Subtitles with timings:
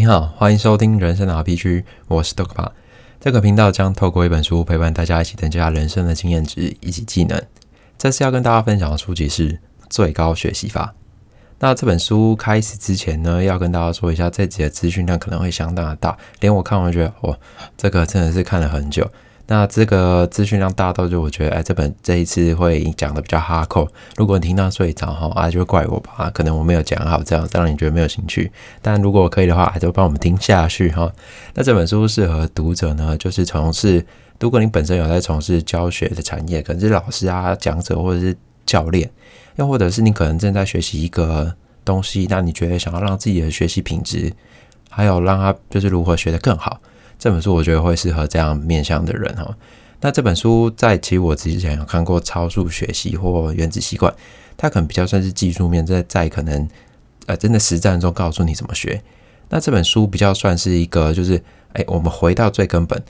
[0.00, 2.70] 你好，欢迎收听人生的 RPG，我是 Docpa。
[3.20, 7.38] 这个频道将透过一本书陪伴大家一起增加人生的经验值以及技能。
[7.98, 9.50] 这次要跟大家分享的书籍是
[9.90, 10.94] 《最高学习法》。
[11.58, 17.36] 那这本书开始之前呢，要跟大家说一下，这集的资讯量可能会相当的大，连我看完觉得，哇，
[17.76, 19.06] 这个真的是看了很久。
[19.50, 23.88] 那这个资讯量大到就我觉得，哎，这本这一次会讲的比较哈扣。
[24.14, 28.48] 如果你听到睡着哈，啊，就怪我吧，可能我没有讲好，这样让你觉得没有兴趣。
[28.80, 31.12] 但如果可以的话，还是帮我们听下去哈。
[31.54, 34.06] 那这本书适合读者呢，就是从事，
[34.38, 39.10] 如果你本身有在从事教学的产业，可能是老师啊、讲者或者是教练，
[39.56, 41.52] 又或者是你可能正在学习一个
[41.84, 44.32] 东西，那你觉得想要让自己的学习品质，
[44.88, 46.80] 还有让他就是如何学得更好。
[47.20, 49.54] 这本书我觉得会适合这样面向的人哈。
[50.00, 54.12] 那这本书在其实我之前有看过超速学习或原子习惯，
[54.56, 56.66] 它可能比较算是技术面，在在可能
[57.26, 59.02] 呃真的实战中告诉你怎么学。
[59.50, 61.42] 那这本书比较算是一个就是
[61.74, 63.02] 哎，我们回到最根本，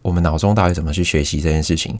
[0.00, 1.98] 我们脑中到底怎么去学习这件事情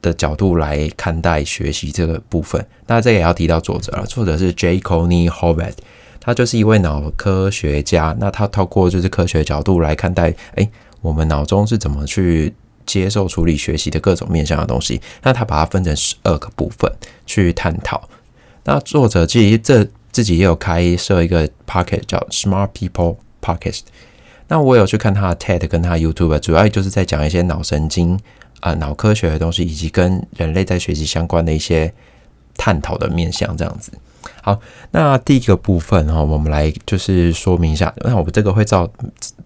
[0.00, 2.64] 的角度来看待学习这个部分。
[2.86, 4.78] 那这也要提到作者了，作者是 J.
[4.78, 5.74] Coney Horvath。
[6.20, 12.54] 他就是一位脑科学家，那他透过就是科学角度来看待，哎，我们脑中是怎么去
[12.84, 15.00] 接受、处理、学习的各种面向的东西。
[15.22, 16.92] 那他把它分成十二个部分
[17.24, 18.08] 去探讨。
[18.64, 23.80] 那作者自己这自己也有开设一个 pocket 叫 Smart People Pocket。
[24.48, 28.18] 那我有去看他的 TED 跟他 YouTube，主要就是在讲一些脑神经
[28.60, 31.94] 啊、脑科学的东西，以及跟人类在学习相关的一些
[32.56, 33.92] 探讨的面向，这样子。
[34.42, 37.92] 好，那第一个部分哈，我们来就是说明一下。
[38.04, 38.88] 那我们这个会照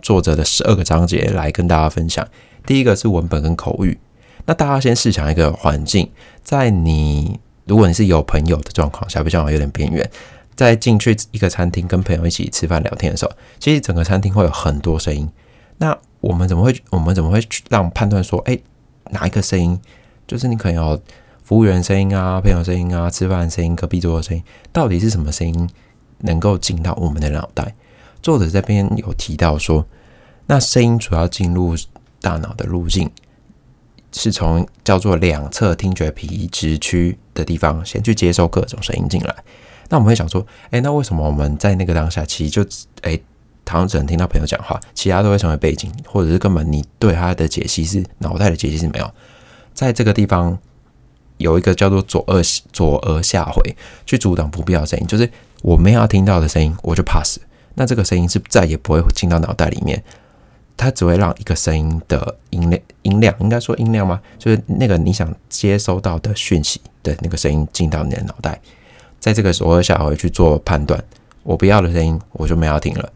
[0.03, 2.27] 作者的十二个章节来跟大家分享。
[2.67, 3.99] 第一个是文本跟口语。
[4.47, 6.11] 那大家先试想一个环境，
[6.43, 10.11] 在你如果你是有朋友的状况下，不像我有点边缘，
[10.55, 15.29] 在进去一个餐厅跟朋友一起吃饭聊天的时候，其实整个餐厅会有很多声音。
[15.79, 18.59] 那我们怎么会我们怎么会让判断说，哎，
[19.11, 19.81] 哪一个声音
[20.27, 20.99] 就是你可能要。
[21.45, 25.69] 服务员声音啊，朋友声音啊，吃饭声音，隔壁桌的声音，到底是什么声音
[26.21, 27.75] 能够进到我们的脑袋？
[28.23, 29.87] 作者这边有提到说，
[30.47, 31.77] 那声音主要进入
[32.23, 33.11] 大脑的路径
[34.11, 39.37] 是从叫做两侧听觉皮质区的地方先去接收各种声音进来。
[39.91, 42.67] 那我们会想说，哎，那为什么我们在那个当下，其实就
[43.03, 43.21] 哎，
[43.69, 49.11] 好像只能听到朋友讲话，其他都会成为背景，或者是根本你对他的解析是脑袋的解析是没有，
[49.75, 50.59] 在这个地方。
[51.39, 55.29] 有一个叫做左耳左耳下回去阻挡不必要的声音，就是
[55.63, 57.39] 我们要听到的声音，我就 pass。
[57.75, 60.01] 那这个声音是再也不会进到脑袋里面，
[60.77, 64.21] 它只会让一个声音的音量音量，应该说音量吗？
[64.39, 68.61] 就是那个你想接收到的讯息的那个声音进到你的脑袋，
[69.19, 71.03] 在这个左耳下回去做判断，
[71.43, 73.11] 我不要的声音我就没要听了，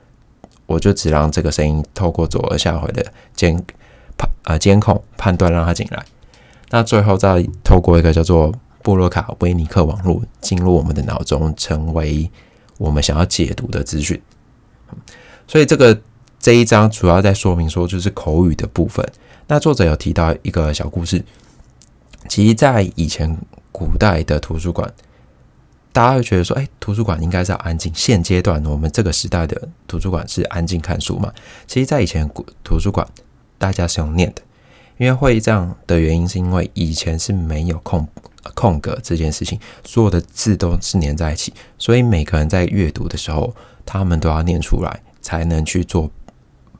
[0.66, 3.04] 我就只让这个声音透过左耳下回的
[3.36, 3.56] 监
[4.16, 6.04] 判呃监控判断让它进来。
[6.70, 8.52] 那最后再透过一个叫做
[8.82, 12.30] 布洛卡威尼克网络进入我们的脑中，成为
[12.78, 14.20] 我们想要解读的资讯。
[15.46, 16.00] 所以这个
[16.38, 19.04] 这一章主要在说明说，就是口语的部分。
[19.46, 21.24] 那作者有提到一个小故事，
[22.28, 23.34] 其实，在以前
[23.72, 24.92] 古代的图书馆，
[25.90, 27.90] 大家会觉得说，哎，图书馆应该是要安静。
[27.94, 31.32] 现阶段我们这个时代的图书馆是安静看书嘛？
[31.66, 33.06] 其实，在以前古图书馆，
[33.56, 34.42] 大家是用念的。
[34.98, 38.06] 因为会这样的原因，是因为以前是没有空
[38.54, 43.54] 空格这件事情，所有的字都是连在一起，所以每个人在阅读的时候，
[43.86, 46.10] 他们都要念出来，才能去做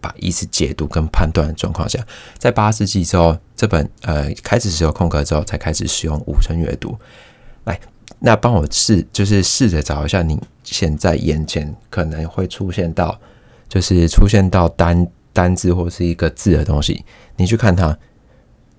[0.00, 2.04] 把意思解读跟判断的状况下，
[2.38, 6.98] 在八世纪之后，这本呃开始使用空格之后，才开始使用五声阅读。
[7.64, 7.78] 来，
[8.18, 13.20] 那帮我试，就是试着找一下你现在眼前可能会出现到，
[13.68, 17.04] 就是出现到单单字或是一个字的东西，
[17.36, 17.96] 你去看它。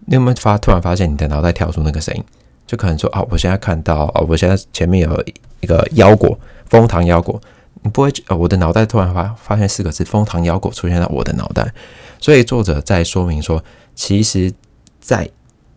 [0.10, 2.24] 你有没有发突然发现你的脑袋跳出那个声音？
[2.66, 5.24] 就可能说啊，我现在看到啊，我现在前面有
[5.60, 7.40] 一个腰果，蜂糖腰果。
[7.84, 11.72] 你不会呃，我的脑袋突然发发现四个字“蜂糖腰果”出现在我的脑袋。
[12.20, 13.64] 所以作者在说明说，
[13.94, 14.52] 其实，
[15.00, 15.30] 在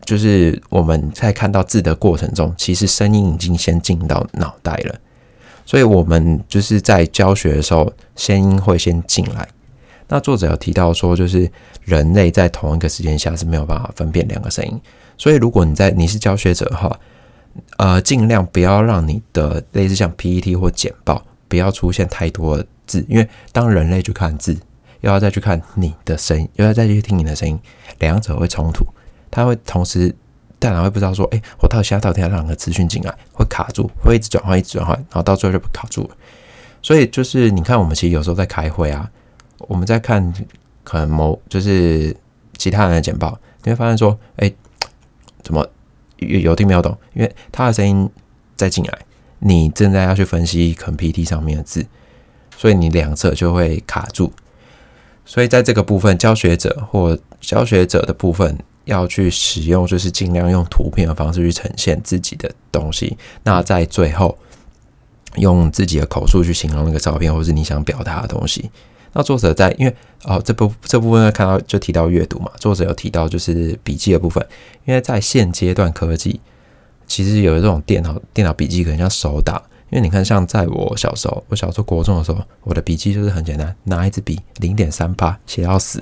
[0.03, 4.95] 就是我们在看到字的过程中，其实声音已经先进到脑袋了。
[5.63, 9.47] 所以我们就是在教学的时候，声音会先进来。
[10.13, 11.51] 那作者有提到说，就是
[11.81, 14.79] 人类在同一个时间下是没有办法分辨两个声音，
[15.17, 16.99] 所以如果你在你是教学者的话，
[17.77, 24.55] 呃，尽量不要让你的类似像 PPT 或简报不要出现太多字，因为当人类去看字，
[25.01, 27.59] 又要再去看你的声音，又要再去听你的声音，
[27.97, 28.85] 两者会冲突，
[29.31, 30.15] 他会同时
[30.59, 36.09] 大脑会不知道说，哎，我到底现在到底要让个资讯进来，会卡住，会一直转换，一直转换，然后到最后就卡住了。
[36.83, 39.09] 所以就是你看，我们其实有时候在开会啊。
[39.67, 40.33] 我们在看
[40.83, 42.15] 可能某就是
[42.57, 44.51] 其他人的简报，你会发现说，哎，
[45.41, 45.67] 怎么
[46.17, 46.97] 有有听没有懂？
[47.13, 48.09] 因为他的声音
[48.55, 48.99] 再进来，
[49.39, 51.85] 你正在要去分析可能 PT 上面的字，
[52.57, 54.31] 所以你两侧就会卡住。
[55.25, 63.17] 所以在这个部分，教学者或教学者的部分要去使用，就是尽量用图片的方式去呈现自己的东西。
[63.43, 64.37] 那在最后，
[65.37, 68.69] 用自己的口述去形容那个照片，或是你想表达的东西。
[69.13, 74.45] 那作者在因为哦这部这部分看到就提到阅读嘛，作者有提到就是笔记的部分，
[74.85, 76.39] 因为在现阶段科技
[77.07, 79.61] 其实有这种电脑电脑笔记可能像手打。
[79.89, 86.01] 因为你看，像在我小时候，我小时候国中的时候，我的笔记就是很简单，拿一支笔，零点三八写到死，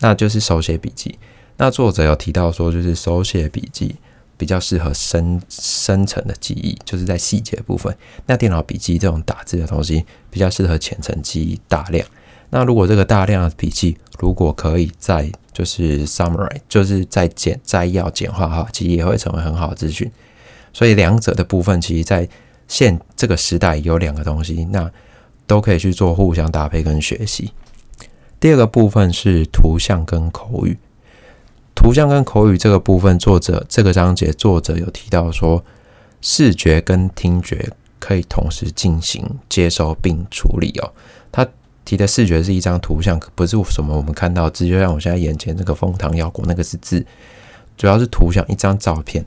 [0.00, 1.18] 那就是手写笔记。
[1.56, 3.96] 那作者有提到说，就是手写笔记
[4.36, 7.96] 比较适合深深层的记忆，就是在细节部分。
[8.26, 12.06] 那电脑笔记这种打字的东西，比较适合浅层记忆大量。
[12.50, 20.10] 那如果这个大量的笔记，如果可以在就是 summary，就是在简摘要简化哈，其实也会成为很好的资讯。
[20.72, 22.28] 所以两者的部分，其实在
[22.66, 24.90] 现这个时代有两个东西，那
[25.46, 27.52] 都可以去做互相搭配跟学习。
[28.38, 30.78] 第二个部分是图像跟口语，
[31.74, 35.64] 图像跟口语这个部分，作者这个章节作者有提到说，
[36.20, 40.92] 视觉跟听觉可以同时进行接收并处理哦。
[41.32, 41.46] 他
[41.88, 47.02] 提的视觉是一张图像，不是什么我们看到字，就像我现在眼前这个枫糖腰果那个是字，
[47.78, 49.24] 主要是图像一张照片。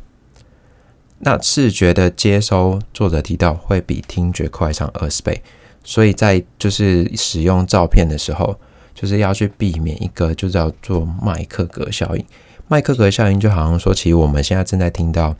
[1.21, 5.41] 那视觉的接收，作者提到会比听觉快上二十倍，
[5.83, 8.55] 所以在就是使用照片的时候，
[8.93, 12.23] 就是要去避免一个就叫做麦克格效应。
[12.67, 15.35] 麦克格效应就好像说，其实我们现在正在听到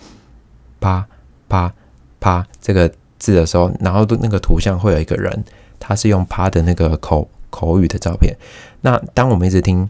[0.80, 1.06] 啪
[1.48, 1.72] 啪
[2.20, 5.44] 啪这个字的时候，然后那个图像会有一个人，
[5.82, 8.34] 他是用啪的那个口口语的照片。
[8.80, 9.90] 那当我们一直听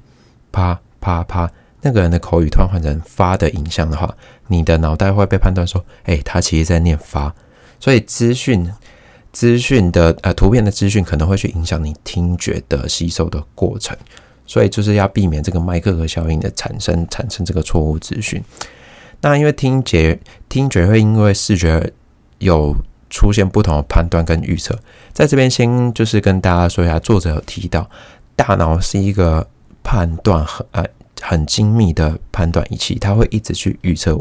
[0.51, 1.51] 啪啪啪。
[1.83, 4.15] 那个人的口语突然换成发的影像的话，
[4.49, 7.33] 你的脑袋会被判断说，哎，他其实在念发，
[7.79, 8.71] 所以资讯
[9.33, 13.97] 资讯的呃图片的资讯可能会去影响你听觉的吸收的过程，
[14.45, 18.39] 所以就是要避免这个麦克格效应的产生，产生这个错误资讯。
[19.21, 21.91] 那因为听觉听觉会因为视觉
[22.37, 22.75] 有
[23.11, 24.75] 出现不同的判断跟预测，
[25.13, 27.87] 在这边先就是跟大家说一下，作者有提到，
[28.35, 29.47] 大脑是一个
[29.83, 30.83] 判断很呃。
[31.23, 34.19] 很精密的判断仪器，它会一直去预测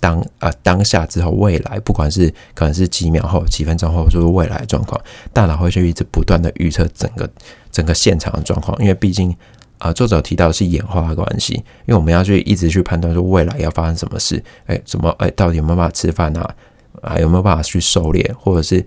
[0.00, 5.00] 当呃当下之后未来，不管是可能是几秒后、几分钟后，就是未来状况，
[5.32, 7.30] 大脑会去一直不断的预测整个
[7.70, 8.76] 整个现场的状况。
[8.80, 9.32] 因为毕竟
[9.78, 16.52] 啊，作者提到是演化的关系，因为我们要去一直去判断说未来要发生什么事，哎，怎么哎，到底有没有办法吃饭啊？
[17.00, 18.84] 啊，有没有办法去狩猎，或者是？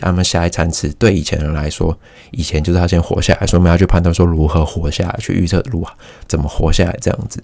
[0.00, 1.96] 他们下一餐吃，对以前人来说，
[2.32, 5.92] 以前就是他先活下来，所以我们要去判断说如何活下来，去预测如何
[6.26, 7.40] 怎么活下来这样子。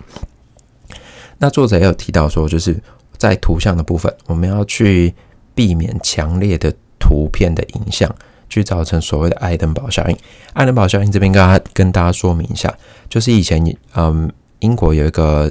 [1.38, 2.76] 那作者也有提到说，就是
[3.16, 5.14] 在图像的部分，我们要去
[5.54, 8.12] 避免强烈的图片的影响，
[8.48, 10.18] 去造成所谓的爱登堡效应。
[10.52, 12.76] 爱登堡效应这边跟大家跟大家说明一下，
[13.08, 13.64] 就是以前
[13.94, 14.28] 嗯，
[14.58, 15.48] 英国有一个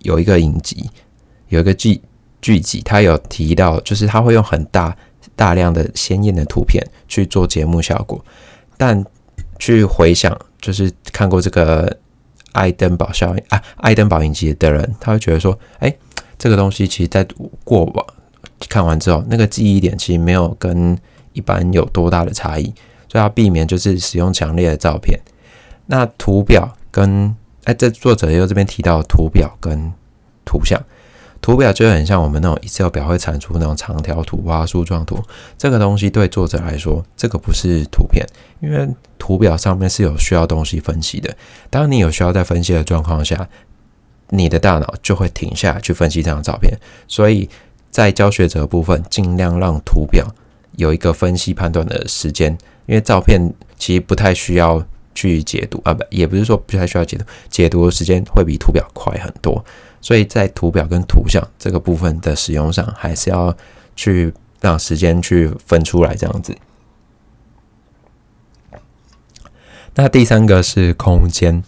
[0.00, 0.88] 有一个影集，
[1.48, 2.00] 有一个剧
[2.44, 4.94] 剧集，他有提到，就是他会用很大。
[5.36, 8.24] 大量的鲜艳的图片去做节目效果，
[8.76, 9.04] 但
[9.58, 11.98] 去回想，就是看过这个
[12.52, 15.92] 爱登堡效应啊，爱登堡影集的人，他会觉得说，哎，
[16.38, 17.26] 这个东西其实在
[17.64, 18.06] 过往
[18.68, 20.96] 看完之后，那个记忆点其实没有跟
[21.32, 22.72] 一般有多大的差异，
[23.08, 25.18] 所以要避免就是使用强烈的照片。
[25.86, 27.34] 那图表跟
[27.64, 29.92] 哎，这作者又这边提到图表跟
[30.44, 30.80] 图像。
[31.44, 35.22] 图表就很像我们那种 Excel 表会产出那种长条图啊、树状图，
[35.58, 38.26] 这个东西对作者来说，这个不是图片，
[38.60, 41.36] 因为图表上面是有需要东西分析的。
[41.68, 43.46] 当你有需要在分析的状况下，
[44.30, 46.72] 你的大脑就会停下来去分析这张照片。
[47.06, 47.46] 所以
[47.90, 50.26] 在教学者部分，尽量让图表
[50.76, 54.82] 有一个分析判断的时间，因为照片其实不太需要
[55.14, 59.62] 去解读啊，不，也不是说不太需要解读，解读的时间会比图表快很多。
[60.04, 63.56] 所以在图表跟图像这个部分的使用上，还是要
[63.96, 66.54] 去让时间去分出来这样子。
[69.94, 71.64] 那第三个是空间，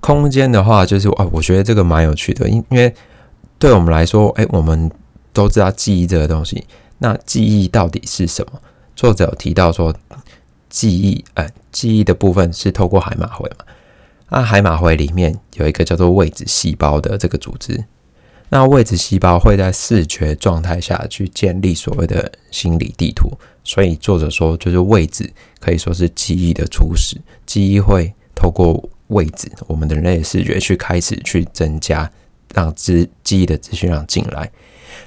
[0.00, 2.94] 空间的话就是啊，我觉得这个蛮有趣的，因因为
[3.58, 4.90] 对我们来说，哎，我们
[5.34, 6.66] 都知道记忆这个东西，
[6.96, 8.58] 那记忆到底是什么？
[8.96, 9.94] 作者有提到说，
[10.70, 13.66] 记忆，哎，记忆的部分是透过海马回嘛。
[14.34, 17.84] 那海马回里面有一个叫做位置细胞的这个组织，
[18.48, 23.30] 那位置细胞会在视觉状态下去建立所谓的心理地图，
[23.62, 32.10] 所以作者说，就是位置可以说是记忆的初始，记忆会透过位置，我们的人类视觉去开始去增加，
[32.54, 34.50] 让资记忆的资讯量进来。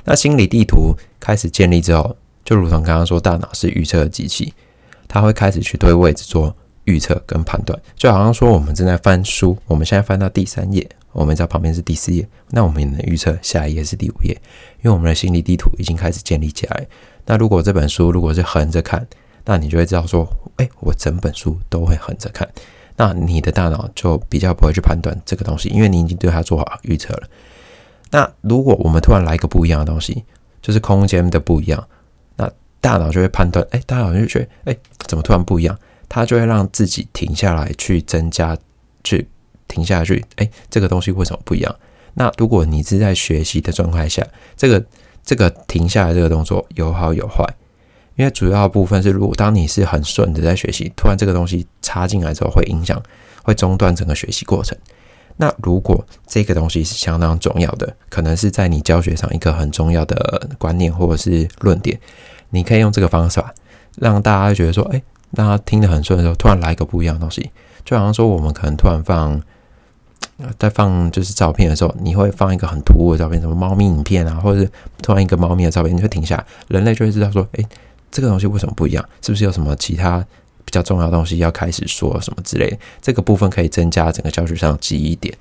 [0.04, 4.54] 那心理地图开始建立之后，就如同刚刚说，大脑是预测的机器，
[5.08, 10.88] 它会开始去对位置做预测跟判断，就好像说我们正在翻书，我们现在翻到第三页。
[11.12, 14.34] 我们在旁边是第四页，那我们也能预测下一页是第五页，
[14.84, 16.86] 因为我们的心理地图已经开始建立起来。
[17.26, 19.08] 那如果这本书如果是横着看，
[19.46, 20.28] 那你就会知道说，
[20.58, 22.46] 哎，我整本书都会横着看。
[22.98, 27.24] 那你的大脑就比较不会去判断这个东西，因为你已经对它做好预测了。
[28.12, 30.26] 那如果我们突然来一个不一样的东西，
[30.62, 31.82] 就是空间的不一样，
[32.36, 32.52] 那
[32.82, 34.78] 大脑就会判断，哎，大脑就觉得，哎，
[35.08, 35.80] 怎么突然不一样？
[36.10, 38.58] 它就会让自己停下来去增加
[39.04, 39.28] 去。
[39.68, 41.76] 停下去，哎，这个东西为什么不一样？
[42.14, 44.86] 那如果你是在学习的状态下，这个
[45.26, 47.44] 这个停下来这个动作有好有坏，
[48.16, 53.02] 因为主要部分是，如果当你是很顺的在学习，突然这个东西插进来之后，会影响，
[53.44, 54.78] 会中断整个学习过程。
[55.36, 62.00] 那如果这个东西是相当重要的，可能是在你教学上一个很重要的观念或者是论点，
[62.52, 63.54] 你可以用这个方法
[63.98, 65.02] 让大家觉得说，哎，
[65.36, 67.52] 让他听得很顺的时候，突然来一个不一样的东西，
[67.84, 69.42] 就好像说我们可能突然放。
[70.60, 74.70] 在放就是照片的时候，你会放一个很突兀的照片，什么猫咪影片啊，或者是
[75.02, 77.64] 突然一个猫咪的照片，你会停下来，人类就会知道说，哎，
[78.12, 79.10] 这个东西为什么不一样？
[79.22, 80.20] 是不是有什么其他
[80.66, 82.78] 比较重要的东西要开始说什么之类的？
[83.02, 85.34] 这个部分可以增加整个教学上的记忆点。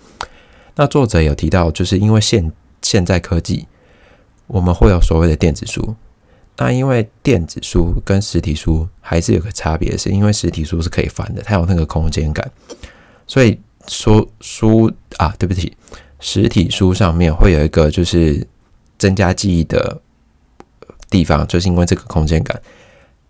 [0.76, 3.66] 那作者有提到，就是因为现现在科技，
[4.46, 5.96] 我们会有所谓的电子书，
[6.56, 12.50] 那因为电子书跟实体书还是有个差别，是因为实体书是可以翻的，它有那个空间感，
[13.26, 13.58] 所以。
[13.86, 15.76] 说书啊，对不起，
[16.18, 18.42] 实体书上面会有一个就是
[18.96, 20.00] 增加记忆的
[21.10, 22.58] 地方，就是因为这个空间感。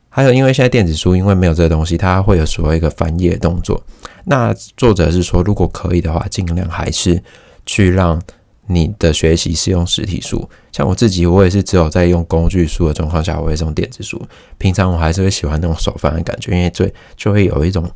[0.08, 3.82] 还有，因为现在电子书因为没有这个东西，它会有所谓一个翻页动作。
[4.26, 7.20] 那作者是说，如果可以的话，尽量还是
[7.66, 8.22] 去让
[8.66, 10.48] 你的学习是用实体书。
[10.72, 14.20] 像我自己，我也是只有在用工具书的状况下，我会用电子书。
[14.58, 17.90] 平常我还是会喜欢那种手翻的感觉，因为最就会有一种。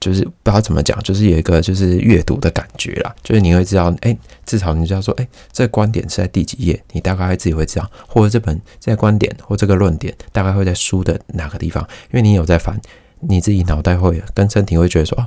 [0.00, 11.82] 就是不知道怎么讲，就是有一个就是阅读的感觉啦，就是你会知道，哎，至少你知道说，哎，这个观点是在第几页，你大概自己会知道，或者这本这观点或这个论点大概会在书的哪个地方，
[12.12, 12.78] 因为你有在翻，
[13.20, 15.26] 你自己脑袋会跟身体会觉得说，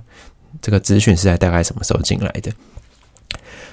[0.62, 2.52] 这个资讯是在大概什么时候进来的。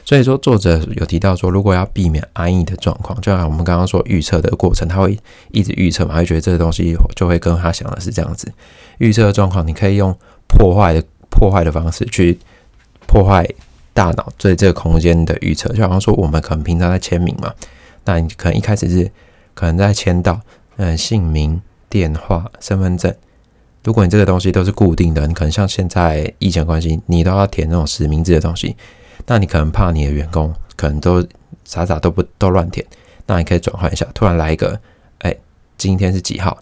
[0.04, 5.18] 所以说，作者有提到说，如果要避免安逸的状况，就像我们刚刚说预测的过程，他会
[5.50, 8.52] 一直预测嘛，会觉得这个东西就会跟他想的是这样子。
[8.99, 10.16] 预测的状况，你可以用。
[10.46, 12.38] 破坏的破坏的方式去
[13.08, 13.44] 破坏
[13.92, 17.52] 大脑对这个空间的预测，就好像说我们可能平常在签名嘛，
[18.04, 19.11] 那你可能一开始是
[19.52, 20.40] 可能在签到
[20.76, 23.12] 嗯姓名、电话、身份证，
[23.82, 28.76] 如果你这个东西都是固定的，你可能像现在疫情关系，你都要填那种实名制的东西，
[29.26, 31.26] 那你可能怕你的员工可能都
[31.64, 32.85] 傻傻都不都乱填，
[33.26, 34.78] 那你可以转换一下，突然来一个，
[35.21, 35.35] 哎，
[35.76, 36.59] 今天是几号？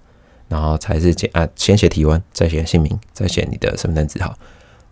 [0.49, 4.37] 然后才是先啊，先写体温，再写姓名，再写你的身份证字号，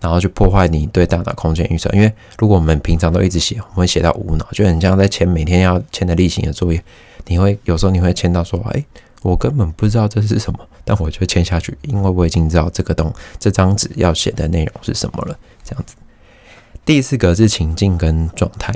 [0.01, 1.91] 然后去破坏你对大脑空间预测。
[1.93, 6.83] 因为如果我们平常都一直写，我们会写到无脑，就很像在签每天要签的例行的作业。
[7.27, 8.83] 你会有时候你会签到说，哎，
[9.21, 15.39] 我根本不知道这是什么，但我就签下去，因为我已经知道这个东这张纸要写的内容是什么了。
[15.63, 15.95] 这样子，
[16.85, 18.75] 第四个是情境跟状态，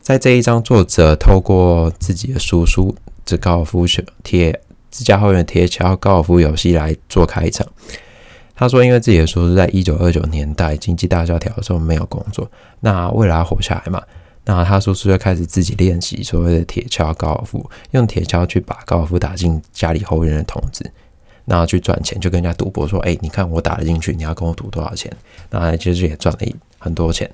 [0.00, 4.60] 在这一章，作者透过自己的叔叔，这高尔夫球贴。
[4.90, 7.66] 自家后院铁锹高尔夫游戏来做开场。
[8.54, 14.00] 他说：“因为自己的叔叔在一九二九年代经济大萧条的时候没有工作，那为了要活下来嘛，
[14.44, 20.88] 那他叔叔就开始自己练习所谓的铁锹高尔夫，用铁锹去把高尔夫打进家里后院的桶子，
[21.46, 25.12] 那去赚钱，就跟人家赌博说：‘哎，你看我打了进去，你要跟我赌多少钱？’
[25.50, 26.54] 那其实也赚了一
[26.84, 27.30] 很多钱。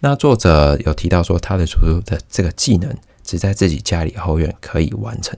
[0.00, 5.34] 那作者有提到说，他的叔叔的这个技能只在自己家里后院可以完成。”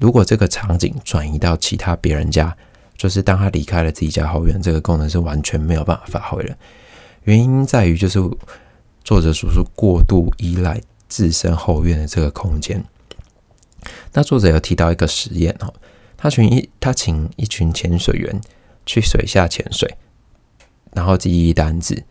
[0.00, 2.56] 如果这个场景转移到其他别人家，
[2.96, 6.56] 就是当他离开了自己家后院，这个功能是完全没有办法发挥了。
[7.22, 8.18] 原因在于，就是
[9.04, 12.84] 作者叔叔过度依赖自身后院的这个空间。
[14.12, 15.72] 那作者有提到一个实验哦，
[16.16, 18.40] 他群一他请一群潜水员
[18.84, 19.96] 去水下潜水，
[20.92, 22.02] 然后记忆单子，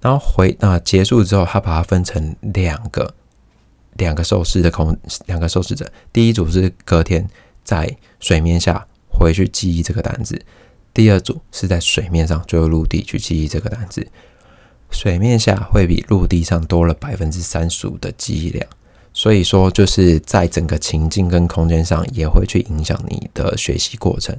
[0.00, 3.14] 然后回那结束之后，他把它分成两个。
[3.94, 7.28] 两个受试的空，两个受试者，第一组是隔天
[7.62, 10.40] 在水面下回去记忆这个单子，
[10.94, 14.06] 第二组是在水面上就陆地去记忆这个单子。
[14.90, 18.66] 水面下会比陆地上多了百分之三十五的记忆量。
[19.12, 24.34] 所以说，就是在整个情境跟空间上，也会去影响你的学习过程。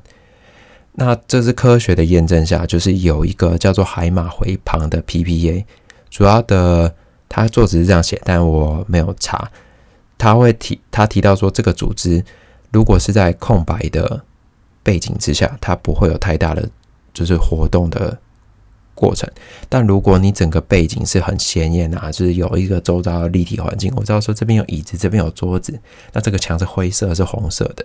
[0.94, 5.64] 那这是科学的验证下，就是有一个叫做海马回旁的 PPA，
[6.10, 6.94] 主要的
[7.30, 9.50] 他作者是这样写，但我没有查。
[10.18, 12.24] 他会提他提到说，这个组织
[12.72, 14.24] 如果是在空白的
[14.84, 16.70] 背景之下，它不会有太大的
[17.14, 18.18] 就是活动的。
[18.94, 19.28] 过程，
[19.68, 25.80] 但如果你整个背景是很鲜艳啊，就是有一个周遭的立体环境，我知道说这边有椅子，这边有桌子，
[26.14, 27.84] 那这个墙是灰色是红色的，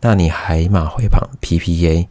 [0.00, 2.06] 那你海马回旁 PPA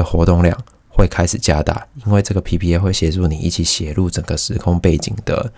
[0.00, 0.56] 的活动量
[0.88, 5.52] 会开始加大，因为这个 PPA 会协助你一起写入整个时空背景的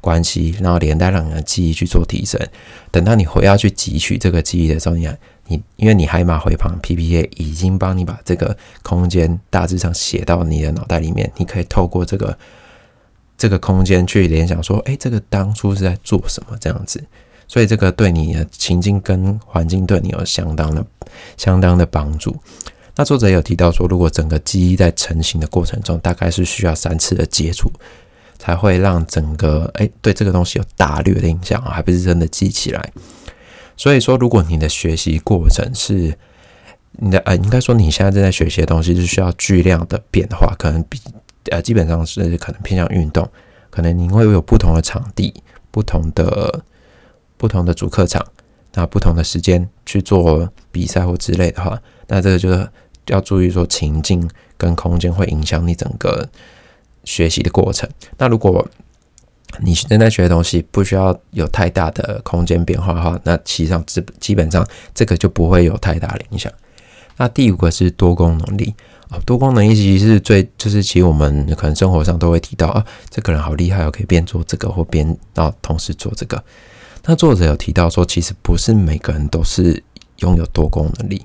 [0.00, 2.40] 关系，然后连带让你的记忆去做提升。
[2.90, 5.08] 等到你回要去汲取这个记忆的时候，你。
[5.48, 12.38] 你因为你海马回旁 PPA 已经帮你把这个空间大致上写到你的脑袋里面，你可以透过这个
[13.36, 17.04] 这个空间去联想说，哎，这个当初是在做什么这样子，
[17.48, 20.86] 所以这个对你的情境跟环境对你有相当的
[21.36, 22.34] 相当的帮助。
[22.94, 27.72] 那作者有提到说，如果整个记忆在成型的过程中，大概是需要三次的接触，
[28.38, 32.92] 才会让整个哎对这个东西有大略的印象，还不是真的记起来。
[33.76, 36.16] 所以说，如果你的学习过程是
[36.98, 41.00] 你的呃，应该说你现在正在学习的东西是需要巨量的变化，可能比
[41.50, 43.26] 呃基本上是可能偏向运动，
[43.70, 45.32] 可能你会有不同的场地、
[45.70, 46.62] 不同的
[47.38, 48.24] 不同的主客场，
[48.74, 52.68] 那不同的时间去做比赛或之类的话，那这个就是
[53.06, 56.28] 要注意说情境跟空间会影响你整个
[57.04, 57.88] 学习的过程。
[58.18, 58.66] 那如果
[59.60, 66.50] 你正在学的东西不需要有太大的空间变化的话，那其实上基基本上这个就不会有太大的影响。
[67.18, 68.74] 那第五个是多功能力
[69.10, 76.42] 啊，多功能力其实是最就是其实我们可能生活上都会提到啊，这个人好厉害哦，可以边做这个或边然后同时做这个。
[77.04, 79.82] 那作者有提到说，其实不是每个人都是
[80.20, 81.22] 拥有多功能力。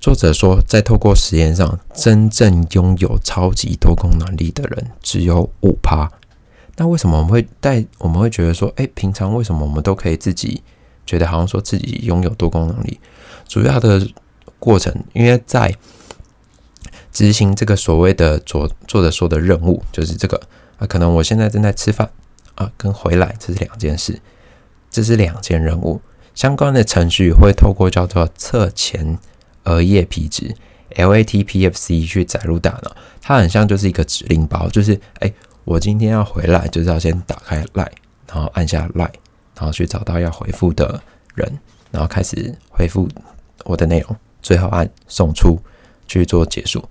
[0.00, 6.10] 作者说，在透过实验上，真正拥有超级多功能力的人只有五趴。
[6.76, 7.84] 那为什么我们会带？
[7.98, 10.62] 我们会觉得说，哎，平常为什么我们都可以自己
[11.04, 12.98] 觉得好像说自己拥有多功能力？
[13.46, 14.08] 主要的
[14.58, 15.74] 过程，因为在
[17.12, 20.40] 执行这个所谓的作作者说的任务，就是这个
[20.78, 22.10] 啊，可能我现在正在吃饭
[22.54, 24.18] 啊，跟回来这是两件事，
[24.90, 26.00] 这是两件任务
[26.34, 29.18] 相关的程序会透过叫做侧前
[29.64, 30.54] 额叶皮质
[30.96, 35.32] LATPFC 去载入大脑，它很像就是一个指令包，就是哎。
[35.64, 37.86] 我今天要回来，就是要先打开 Line，
[38.26, 39.12] 然后按下 Line，
[39.54, 41.00] 然后去找到要回复的
[41.34, 41.60] 人，
[41.92, 43.06] 然后开始回复
[43.64, 45.60] 我的内容，最后按送出
[46.08, 46.82] 去做结束。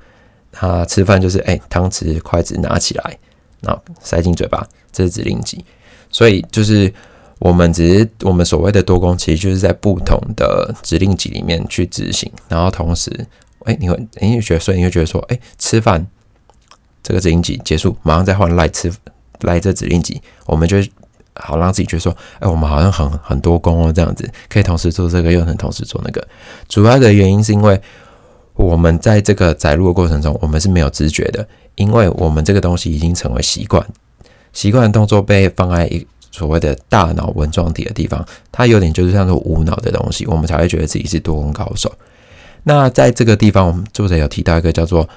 [0.52, 3.18] 他吃饭就是哎，汤匙筷子拿起来，
[3.62, 5.66] 然后塞进嘴巴，这是指令集。
[6.10, 6.94] 所以就是
[7.40, 13.12] 我们只是我们所谓的多工，其实就是在不同的指令集里面去执行，然后同时
[13.66, 16.06] 哎，你会你会觉得，所以你会觉得说，哎，吃饭。
[17.02, 18.92] 这个指令集结束，马上再换来吃
[19.42, 20.78] 来这指令集，我们就
[21.34, 26.28] 好让自己觉得说，哎，我们好像很很多功哦，这样子可以同时做这个，又能同时做那个。
[26.68, 27.82] 主要的原因是因为
[28.54, 33.84] 我们在这个载入的过程中，我们是没有知觉的，因为我们这个东西已经成为习惯，
[34.54, 41.92] 习惯动作被放在一所谓的大脑纹状体的地方，它有点就是像是无脑的东西，我们才会觉得自己是多功高手。
[42.64, 45.08] 那在这个地方，我们作者有提到一个叫做。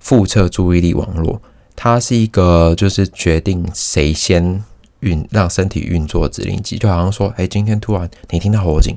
[0.00, 1.42] 复测注意力网络，
[1.74, 4.62] 它是一个就是决定谁先
[5.00, 8.96] 运让身体运作指令机，就好像说，哎，今天突然你听到火警，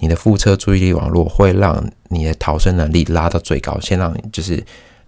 [0.00, 4.62] 你的复测注意力网络会让你的逃生能力拉到最高，先让你就是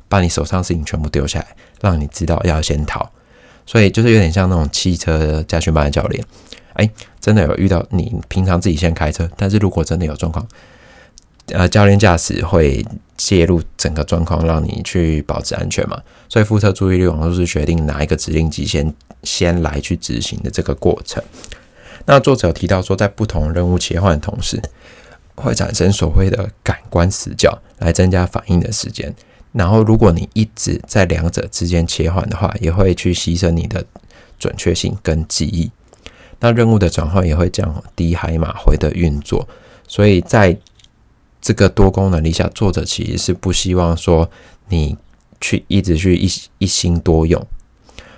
[0.08, 1.48] 把你手上事情全部丢下来，
[1.82, 3.06] 让你知道要先逃。
[3.66, 6.24] 所以就是有点像那种汽车驾训班的教练，
[6.74, 6.88] 哎，
[7.20, 10.46] 真的有遇到你平常自己先开车，但是如果真的有状况。
[11.52, 12.84] 呃，教练驾驶会
[13.16, 15.96] 介入整个状况，让你去保持安全嘛？
[16.28, 21.22] 所以，副车注意力网络是决定哪一个指令集先先来去执行的这个过程。
[22.04, 24.60] 那作者有提到说，在不同任务切换的同时，
[25.36, 29.14] 会产生所谓的感官死角，来增加反应的时间。
[29.56, 33.82] 然后，如果你一直在两者之间切换的话，也会去牺牲你的
[34.38, 35.70] 准确性跟记忆。
[36.40, 39.48] 那任务的转换也会降低海马回的运作。
[39.88, 40.54] 所以在
[41.40, 44.28] 这个多功能力下，作者其实是不希望说
[44.68, 44.98] 你
[45.40, 47.42] 去一直去一一心多用。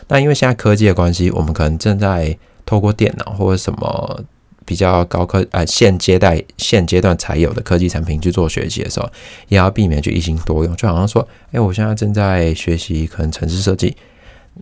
[0.09, 4.25] 那因为现在科技的关系，我们可能正在透过电脑或者什么
[4.69, 9.09] 比较高科呃现阶段现阶段才有的科技产品去做学习的时候，
[9.49, 10.77] 也要避免去一心多用。
[10.77, 13.97] 就好像说，哎，我现在正在学习可能城市设计，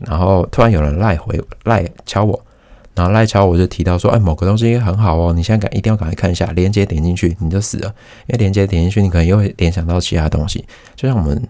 [0.07, 2.41] 然后突然有人赖回赖敲我，
[2.95, 7.93] 然后赖敲我就提到说，哎，某个东西很好哦，你现在赶一定要赶快看一下，连接点进去你就死了，
[8.29, 10.65] 因为连接点进去你可能又会联想到其他东西，
[10.95, 11.43] 就像我们，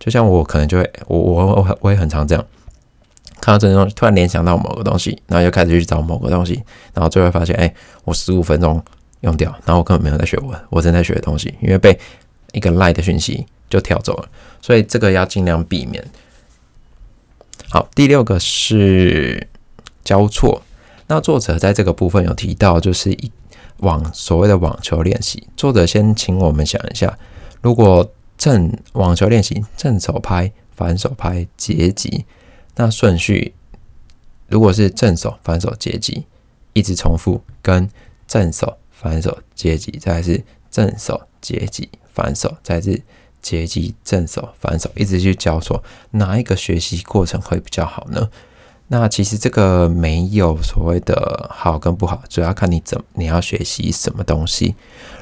[0.00, 2.44] 就像我可能就会，我我我我也很常这样，
[3.40, 6.62] 看到这种突然联想到某个东西，然后又开始去找某个东西，
[6.94, 7.72] 然后最后发现，哎，
[8.04, 8.82] 我十五分钟
[9.22, 11.98] 用掉，然后我根本没有在学文我正在学的东西，因为被
[12.52, 14.28] 一个赖的讯息就跳走了，
[14.60, 16.04] 所以这个要尽量避免。
[17.68, 19.46] 好，第六个是
[20.04, 20.62] 交错。
[21.06, 23.32] 那作者在这个部分有提到，就是一
[23.78, 25.46] 网所谓的网球练习。
[25.56, 27.18] 作者先请我们想一下，
[27.60, 32.24] 如果正网球练习正手拍、反手拍、截击，
[32.76, 33.54] 那顺序
[34.48, 36.24] 如果是正手、反手、截击，
[36.72, 37.88] 一直重复，跟
[38.26, 43.02] 正手、反手、截击，再是正手、截击、反手，再是。
[43.42, 48.28] 截击正手反手，一直去交错，哪一个学习过程会比较好呢？
[48.88, 54.74] 那其实这个没有所谓的好跟不好，主要看你怎你要学习什么东西。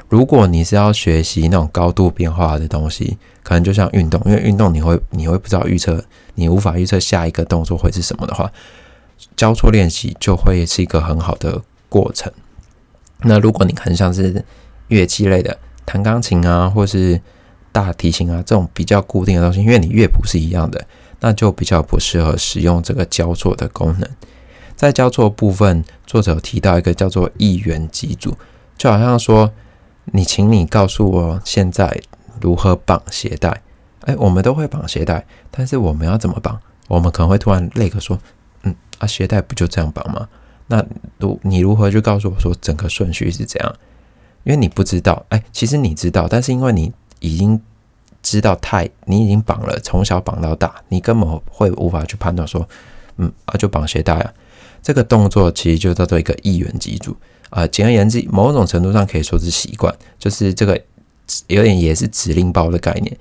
[0.09, 3.17] 如果你是要学习那种高度变化的东西，
[3.49, 8.47] 可能就像运动，因为运动你会你会不知道预测，你无法预测下一个动作会是什么的话，
[9.35, 11.59] 交错练习就会是一个很好的
[11.89, 12.31] 过程。
[13.23, 14.45] 那如果你很像是
[14.89, 17.19] 乐器类的，弹钢琴啊，或是
[17.71, 20.85] 大提琴啊，这种比较固定的东西，因为你乐谱是一样的，
[21.21, 24.07] 那就比较不适合使用这个交错的功能。
[24.75, 28.37] 在交错部分，作者有提到一个叫做一元机组，
[28.77, 29.51] 就好像说，
[30.05, 31.99] 你请你告诉我现在
[32.41, 33.61] 如何绑鞋带。
[34.01, 36.59] 哎，我们都会绑鞋带，但是我们要怎么绑？
[36.87, 38.17] 我们可能会突然那个说，
[38.63, 40.27] 嗯啊，鞋带不就这样绑吗？
[40.67, 40.85] 那
[41.17, 43.75] 如你如何去告诉我说整个顺序是怎样？
[44.43, 46.91] 因为你不知道，哎，其实你知道，但是因为你。
[47.21, 47.61] 已经
[48.23, 52.65] 知道太，你已经绑了，从小绑到大，你根本会无法去判断说，
[53.17, 54.33] 嗯啊，就绑鞋带啊。
[54.81, 57.13] 这个动作其实就叫做一个一元基础
[57.49, 57.67] 啊。
[57.67, 60.81] 简而言之，某种程度上可以说是习惯，就是这个
[61.47, 63.17] 有点也是指令包的概念。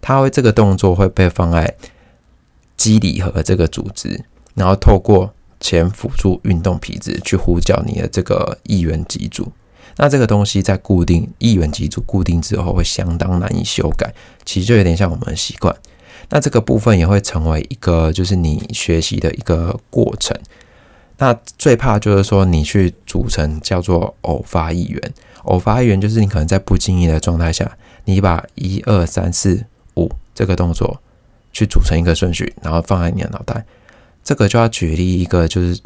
[0.00, 1.74] 它会这个动作会被放在
[2.76, 9.52] 肌理和这个组织，然后透过前辅助运动皮质去呼叫你的这个一元基础。
[9.96, 14.12] 那这个东西在固定一元基础固定之后，会相当难以修改。
[14.44, 15.74] 其实就有点像我们的习惯。
[16.30, 20.36] 那这个部分也会成为一个，就是你学习的一个过程。
[21.22, 25.14] 那最怕就是说，你去组成叫做偶发一元。
[25.44, 31.00] 偶发一元就是你可能在不经意的状态下，你把一二三四五这个动作
[31.52, 33.64] 去组成一个顺序，然后放在你的脑袋。
[34.24, 35.80] 这个就要举例一个，就是。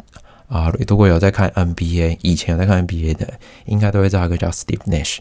[0.47, 3.33] 啊，如果有在看 NBA，以前有在看 NBA 的，
[3.65, 5.17] 应该都会知道一个叫 Steve Nash。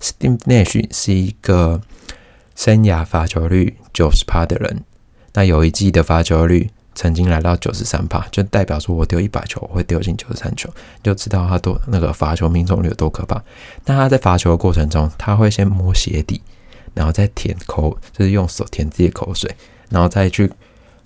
[0.00, 1.82] Steve Nash 是一个
[2.56, 4.82] 生涯罚球率九十趴的人。
[5.34, 10.68] 那有一季的罚球率曾经来到九十三趴，就代表说我丢一百球，我会丢进九十三球，
[11.02, 13.42] 就知道他多那个罚球命中率有多可怕。
[13.86, 16.42] 那他在罚球的过程中，他会先摸鞋底，
[16.92, 19.50] 然后再舔口，就是用手舔自己的口水，
[19.88, 20.46] 然后再去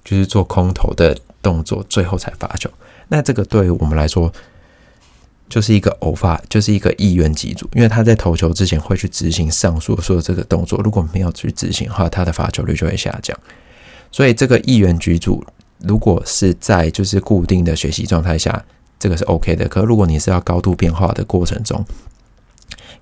[0.02, 2.68] 就是做空投的动作，最后才罚球。
[3.06, 4.32] 那这个对于我们来说，
[5.48, 13.38] 就是一个偶发，就是一个意愿机组，因为他在投球之前会去执行上述说的这个动作，如果没有去执行的话，他的罚球率就会下降。
[14.10, 15.44] 所以这个意愿局组，
[15.86, 18.64] 如果是在就是固定的学习状态下，
[18.98, 19.68] 这个是 OK 的。
[19.68, 21.84] 可如果你是要高度变化的过程中，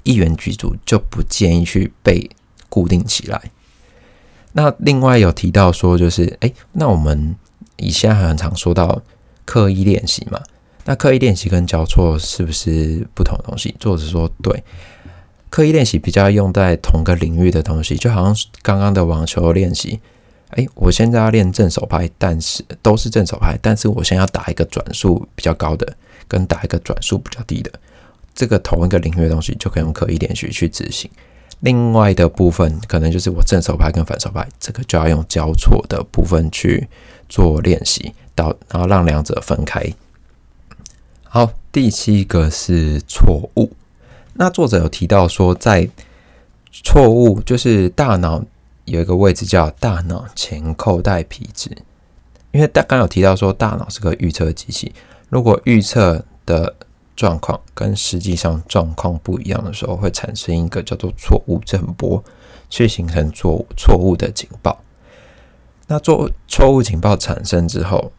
[0.03, 2.31] 意愿局组就不建议去被
[2.69, 3.51] 固定起来。
[4.53, 7.35] 那另外有提到说，就是哎，那我们
[7.77, 9.03] 以前很常说到。
[9.45, 10.41] 刻意练习嘛？
[10.85, 13.75] 那刻意练习跟交错是不是不同的东西？
[13.81, 14.63] 作者说对，
[15.51, 20.01] 刻意练习比较用在同个领域的东西，就好像刚刚的网球练习。
[20.53, 27.71] 哎，我现在要练正手拍，但是都是正手拍，但是我先要打一个转速比较高的，跟打一个转速比较低的，
[28.35, 31.11] 这个同一个领域的东西就可以用刻意练习去执行。
[31.61, 36.89] 另外的部分可能就是我正手拍跟反手拍，这个就要用交错的部分去
[37.29, 38.15] 做练习。
[38.35, 39.85] 到，然后让两者分开。
[41.25, 43.71] 好，第七个是错误。
[44.33, 45.87] 那作者有提到说，在
[46.71, 48.43] 错误就是大脑
[48.93, 51.71] 有一个位置叫大脑前扣带皮质，
[52.51, 54.93] 因为大刚有提到说，大脑是个预测机器。
[55.31, 56.75] 如果预测的
[57.17, 62.23] 状况跟实际上状况不一样的时候，会产生一个叫做错误振波，
[62.69, 64.79] 去形成错误错误的警报。
[65.87, 68.13] 那做错误警报产生之后，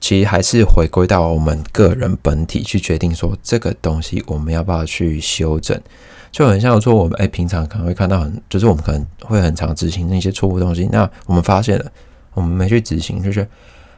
[0.00, 5.80] 其实还是回归到我们个人本体去决定说这个东西我们要不要去修正，
[6.30, 11.92] 就很像说我们哎平常可能会看到很就是我们可能会很常执行那些错误东西，那我们发现了
[12.34, 13.46] 我们没去执行，就是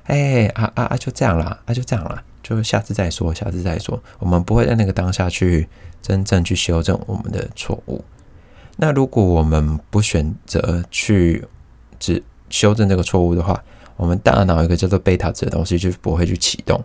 [0.05, 4.03] 哎啊啊啊，就这样啦，啊就这样啦，就下次再说，下次再说。
[4.19, 5.69] 我们不会在那个当下去
[6.01, 8.05] 真正去修正我们的错误。
[8.77, 11.45] 那如果我们不选择去
[11.99, 13.63] 只修正这个错误的话，
[13.97, 16.83] 我们大脑一个叫做贝塔值的东西就不会去启动。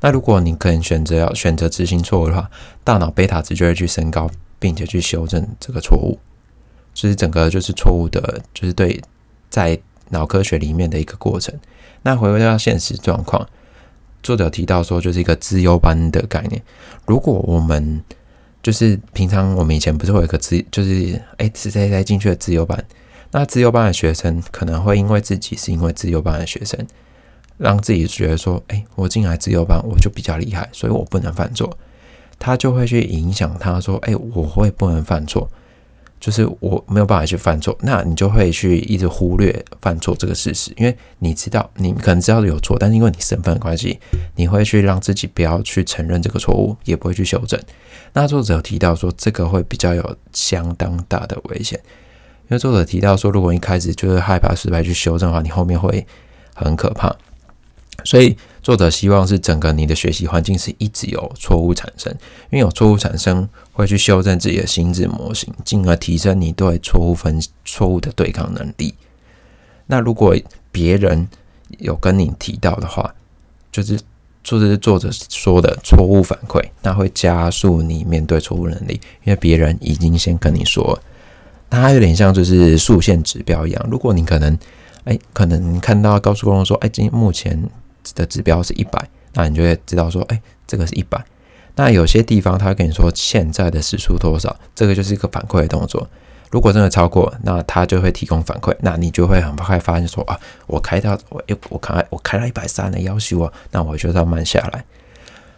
[0.00, 2.50] 那如果你可能选择要选择执行错误的话，
[2.84, 4.28] 大脑贝塔值就会去升高，
[4.62, 6.16] 并且去修正这个错误。
[6.94, 9.02] 就是整个就是错误的，就是对
[9.50, 9.76] 在
[10.10, 11.52] 脑科学里面的一个过程。
[12.02, 13.48] 那回归到现实状况，
[14.22, 16.62] 作者提到说，就是一个资优班的概念。
[17.06, 18.02] 如果我们
[18.62, 22.84] 就是平常我们以前不是会有个资，就是哎，是谁谁进去的资优班？
[23.30, 26.78] 那自由班的学生可能会因为自己是因为自由班的学生，
[27.56, 31.74] 让自己觉得说：“哎，我进来自由班我就比较厉害，所以我不能犯错。”
[32.44, 35.48] 他就会去影响他说：“哎，我会不能犯错，
[36.18, 44.00] 就是我没有办法去犯错。”那你就会去一直忽略犯错这个事实，因为你知道你可能知道有错，但是因为你身份的关系，
[44.34, 47.60] 你会去让自己不要去承认这个错误，也不会去修正。
[48.12, 51.80] 那作者有提到说，这个会比较有相当大的危险。
[52.48, 56.04] 因为作者提到说，如果一开始就是害怕失败去修正的话，你后面会
[56.54, 57.14] 很可怕。
[58.04, 62.12] 所以作者希望是整个你的学习环境是一直有错误产生，
[62.50, 68.94] 因为有错误产生会去修正自己的心智模型，进而提升你对错误分错误的对抗能力。
[69.86, 70.36] 那如果
[70.70, 71.28] 别人
[71.78, 73.12] 有跟你提到的话，
[73.72, 73.98] 就是
[74.44, 80.98] 就是作者说的错误反馈，那会加速你面对错误能力，因为别人已经先跟你说。
[81.68, 84.58] 它有点像就是竖线指标一样，如果你可能，
[85.04, 87.58] 哎，可能看到高速公路说，哎，今目前
[88.14, 91.24] 的指标是一百，那你就会知道说，哎，这个是一百。
[91.76, 96.06] 那有些地方他会跟你说现在的时速多少，这个就是一个反馈的动作。
[96.50, 104.84] 如果真的超过，那他就会提供反馈，那你就会很快发现说，啊，我开到我我开我开到一百三的要求啊，那我就要慢下来。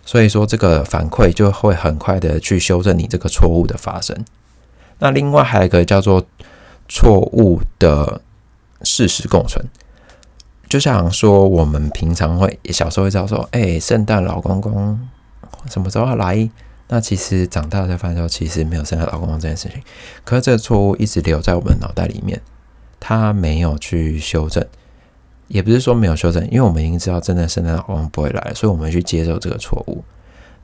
[0.07, 4.17] 所以说这个反馈就会很快的去修正你这个错误的发生。
[5.01, 6.25] 那另外还有一个叫做
[6.89, 8.21] 错误的
[8.83, 9.67] 事实共存，
[10.69, 14.99] 就像说我们平常会小时候会知道说，哎，圣诞老公公
[15.71, 16.49] 什么时候要来？
[16.89, 19.83] 那其实长大才发现，其实没有圣诞老公公这件事情。
[20.25, 22.41] 可是这个错误一直留在我们脑袋里面，
[23.01, 24.65] 他没有去修正，
[25.49, 30.05] 也不是说没有修正，因为我们已经知道真的圣诞老公公不会来，所以我们去接受这个错误。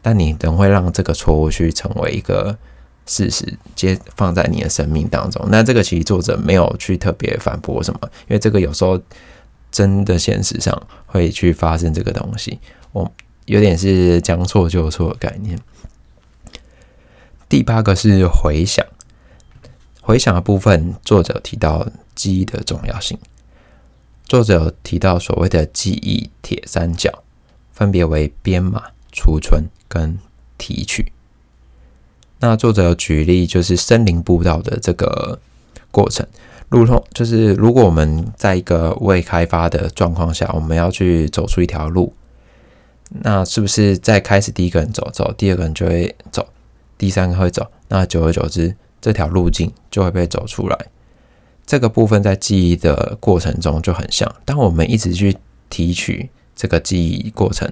[0.02, 2.56] 但你仍会让这个错误去成为一个。
[3.06, 9.00] 事实接放在你的生命当中，那这个其实作者没有去特别反驳什么，因为这个有时候
[9.70, 12.59] 真的现实上会去发生这个东西，
[12.92, 13.11] 我
[13.46, 15.59] 有点是将错就错的概念。
[17.48, 18.87] 第八个是回想，
[20.00, 23.18] 回想的部分，作者提到记忆的重要性。
[24.24, 27.24] 作者提到所谓的记忆铁三角，
[27.72, 30.18] 分别为编码、储存跟
[30.56, 31.12] 提取。
[32.38, 35.40] 那作者举例，就是森林步道的这个
[35.90, 36.26] 过程。
[36.70, 42.12] 路通就是如果我们在一个未开发的状况下，我们要去走出一条路，
[43.11, 46.48] 那是不是在开始第一个人走走，第二个人就会走，
[46.96, 47.66] 第三个会走？
[47.88, 50.87] 那久而久之，这条路径就会被走出来。
[51.66, 55.37] 这个部分在记忆的过程中就很像，当我们一直去
[55.68, 57.70] 提取这个记忆过程，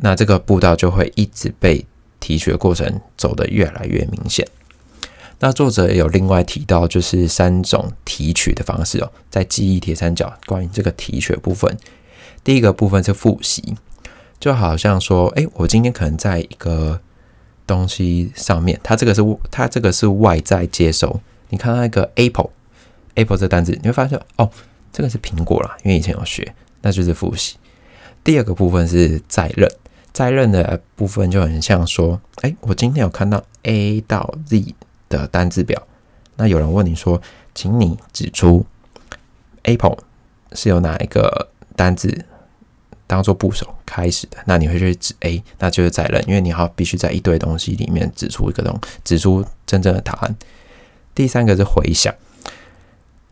[0.00, 1.86] 那这个步道就会一直被。
[2.20, 4.48] 提取的过程走得越来越明显。
[5.44, 11.76] 那作者也有另外提到，就是三种提取的方式哦，在记忆铁三角关于这个提取部分，
[12.42, 13.76] 第一个部分是复习，
[14.40, 16.98] 就好像说，哎，我今天可能在一个
[17.66, 21.20] 东西上面，它这个是它这个是外在接收。
[21.50, 24.50] 你看到一个 apple，apple 这单字，你会发现哦，
[24.90, 27.56] 这个是苹果啦，因为以前有学，那就是复习。
[28.24, 29.70] 第二个部分是再认。
[30.14, 34.74] 在认的部分就很像说，哎，我今天有看到 A 到 Z
[35.16, 35.80] 的单字表，
[36.36, 37.20] 那有人问你说，
[37.54, 38.64] 请你指出
[39.62, 39.98] Apple
[40.52, 42.24] 是由哪一个单字
[43.06, 50.36] 当做部首开始的，那你会去指 A，那就是在认，因为你要必须在一堆东西里面指出一个东，指出真正的答案。
[51.14, 52.12] 第三个是回想，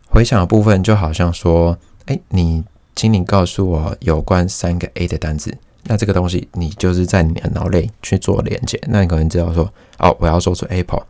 [0.09, 2.63] 回想的部分就好像说，哎，你，
[2.95, 5.57] 请你告诉我有关三个 A 的单字。
[5.85, 8.81] 那这个东西，你就是在你的脑内去做连接。
[8.87, 9.65] 那你可能知道说，
[9.99, 11.05] 哦，我要说出 apple，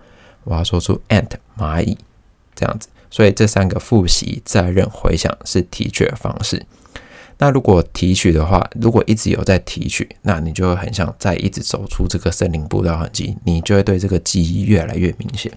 [0.45, 1.97] 我要说出 ant 蚂蚁
[2.55, 2.89] 这样子。
[3.11, 6.65] 所以这三个复习、再认、回想是提取的方式。
[7.39, 15.53] 那如果提取的话，如果一直有在提取，那你就会很像在一直走出这个森林步道痕迹，你就会对这个记忆越来越明显。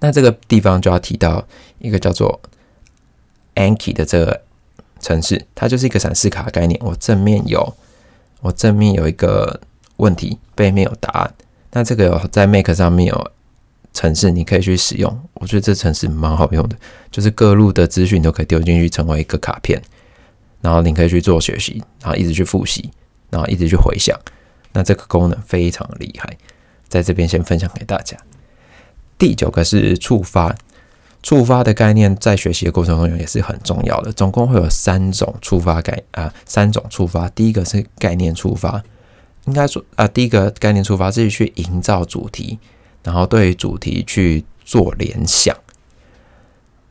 [0.00, 1.46] 那这个地方就要提到
[1.78, 2.40] 一个叫做
[3.54, 4.42] Anki 的这个
[5.00, 6.78] 程式，它就是一个闪示卡概念。
[6.82, 7.74] 我正面有，
[8.40, 9.60] 我正面有一个
[9.96, 11.34] 问题，背面有答案。
[11.72, 13.30] 那这个在 Make 上面有
[13.92, 15.20] 城市，你可以去使用。
[15.34, 16.76] 我觉得这城市蛮好用的，
[17.10, 19.80] 就是各路的资讯都可以丢进去，成为一个卡片，
[20.60, 22.90] 然后你可以去做学习，然后一直去复习，
[23.30, 24.18] 然后一直去回想。
[24.72, 26.36] 那这个功能非常厉害，
[26.88, 28.16] 在这边先分享给大家。
[29.18, 30.56] 第九个是触发。
[31.22, 34.10] 触发的概念在学习的过程中也是很重要的。
[34.10, 37.28] 总共会有三种触发概啊，三种触发。
[37.28, 38.82] 第一个是概念触发，
[39.44, 42.58] 应该说啊，第一个概念触发是去营造主题，
[43.02, 45.56] 然后对主题去做联想，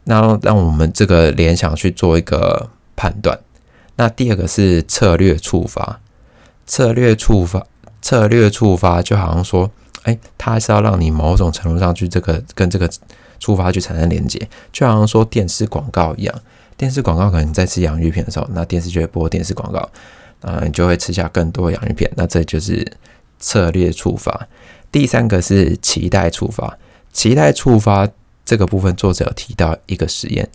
[0.05, 3.39] 那让我们这个联想去做一个判断。
[3.95, 5.99] 那第二个是策略触发，
[6.65, 7.65] 策略触发，
[8.01, 9.71] 策略触发就好像说，
[10.03, 12.89] 哎，它是要让你某种程度上去这个跟这个。
[13.41, 16.41] 触发去产生连接，就好像说电视广告一样。
[16.75, 19.89] 电视广告可能在吃洋芋片的时候，那电视就会播电视广告，
[20.41, 22.11] 啊，你就会吃下更多洋芋片。
[22.17, 22.85] 那这就是
[23.39, 24.45] 策略触发。
[24.91, 26.77] 第三个是期待触发，
[27.11, 28.07] 期待触发
[28.43, 30.49] 这个部分，作者有提到一个实验，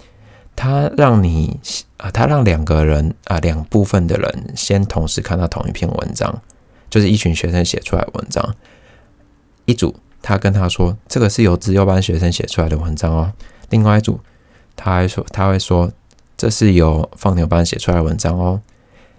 [0.55, 1.59] 他让你
[1.97, 6.43] 啊，他让两个人啊，两部分的人先同时看到同一篇文章，
[6.91, 8.55] 就是一群学生写出来的文章，
[9.65, 9.95] 一组。
[10.27, 13.31] 他跟他说：“这个是由自由班学生写出来的文章哦。”
[13.69, 14.19] 另外一组，
[14.75, 15.93] 他还说：“他会说
[16.35, 18.63] 这是由放牛班写出来的文章哦。”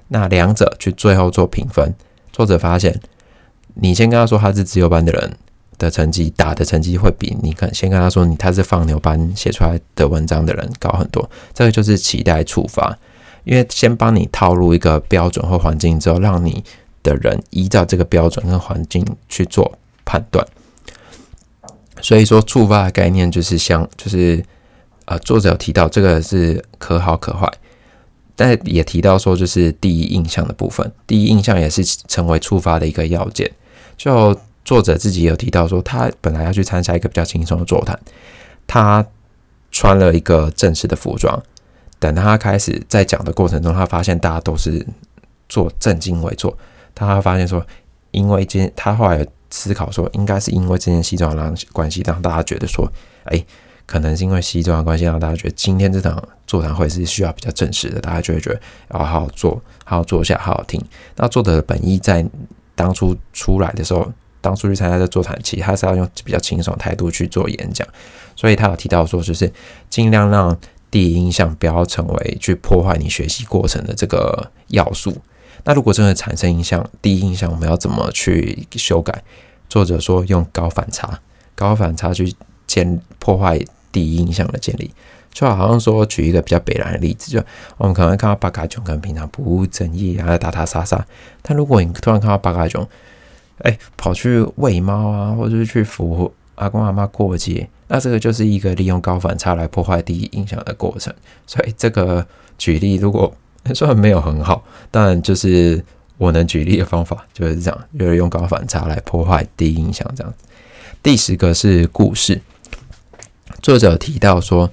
[0.09, 1.93] 那两者去最后做评分，
[2.31, 2.99] 作者发现，
[3.75, 5.37] 你先跟他说他是自由班的人
[5.77, 11.29] 的成绩打的成绩会比你看先跟他说你他是放牛班写出来的文章的人高很多。
[11.53, 12.97] 这个就是期待触发，
[13.43, 16.63] 因为先帮你套入一个标准或环境之后，让你
[17.03, 20.45] 的人依照这个标准跟环境去做判断。
[22.01, 24.43] 所以说，触发的概念就是像，就是
[25.05, 27.51] 呃，作者有提到这个是可好可坏，
[28.35, 33.51] 但也提到说，就是第一印象的部分，第一印象也是成为触发的一个要件。
[33.97, 37.99] 就作者自己有提到说，他本来要去参加一个比较轻松的座谈，
[38.65, 39.05] 他
[39.71, 41.41] 穿了一个正式的服装，
[41.99, 44.85] 等他开始在讲的过程中，他发现大家都是
[45.47, 46.57] 做正襟危坐，
[46.93, 47.65] 他发现说，
[48.11, 49.25] 因为今他后来。
[49.51, 52.91] 思考说，应该是因为这件西装让关系让大家觉得说，
[53.25, 53.41] 哎，
[53.85, 58.59] 可能是因为西装的关系让大家觉得今天这场座谈会是需要比较正式的，大家就会觉得
[58.91, 60.83] 要好好坐，好好坐下，好好听。
[61.15, 62.25] 那作者的本意在
[62.75, 64.11] 当初出来的时候，
[64.41, 67.87] 当初去参加这座谈期，他是要用比较轻松的态度去做演讲，
[68.35, 69.51] 所以他有提到说，就是
[69.89, 70.55] 尽量让
[70.91, 75.17] 第一印象不要成为去破坏你学习过程的这个要素。
[75.63, 79.23] 那如果真的产生印象，第一印象我们要怎么去修改？
[79.67, 81.19] 作者说用高反差，
[81.55, 82.31] 高反差去
[82.67, 83.59] 建破坏
[83.91, 84.91] 第一印象的建立，
[85.35, 87.43] 就好像说举一个比较北然的例子，就
[87.77, 91.05] 我们可能看到巴卡囧，可能平常不务正业啊，打打杀杀，
[91.41, 92.87] 但如果你突然看到巴卡囧，
[93.59, 101.13] 哎，跑去喂猫啊，或者是去扶阿公阿妈过节，那这个就是一个利用高反差来破坏第一印象的过程。
[101.45, 102.25] 所以这个
[102.57, 103.31] 举例如果。
[103.73, 105.83] 虽然没有很好，但就是
[106.19, 110.31] 我能举例的方法就是这样，就是用高反差来破坏第一印象这样。
[111.01, 112.39] 第十个是故事，
[113.63, 114.69] 作者提到说，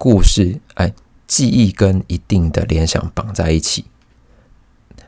[0.00, 0.94] 故事哎，
[1.26, 3.84] 记忆跟一定的联想绑在一起。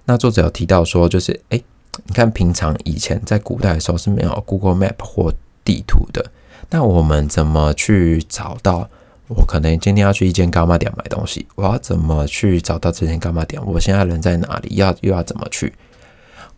[0.04, 1.58] 那作者有提到说，就是哎，
[2.04, 5.32] 你看平常以前在古代的时候是没有 Google Map 或
[5.64, 6.30] 地图的，
[6.68, 8.90] 那我们怎么去找到？
[9.28, 13.64] 我可能今天要去一间干妈店买东西，我要怎么去找到这间干妈店？
[13.64, 14.74] 我现在人在哪里？
[14.74, 15.72] 要又要怎么去？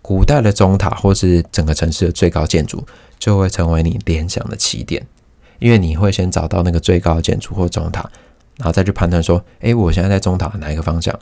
[0.03, 2.85] 古代的钟塔或是整个城市的最高建筑，
[3.17, 5.07] 就会成为你联想的起点，
[5.59, 8.01] 因为你会先找到那个最高的建筑或钟塔，
[8.57, 11.19] 然后再去判断说，诶，我现在在钟塔哪一个方向？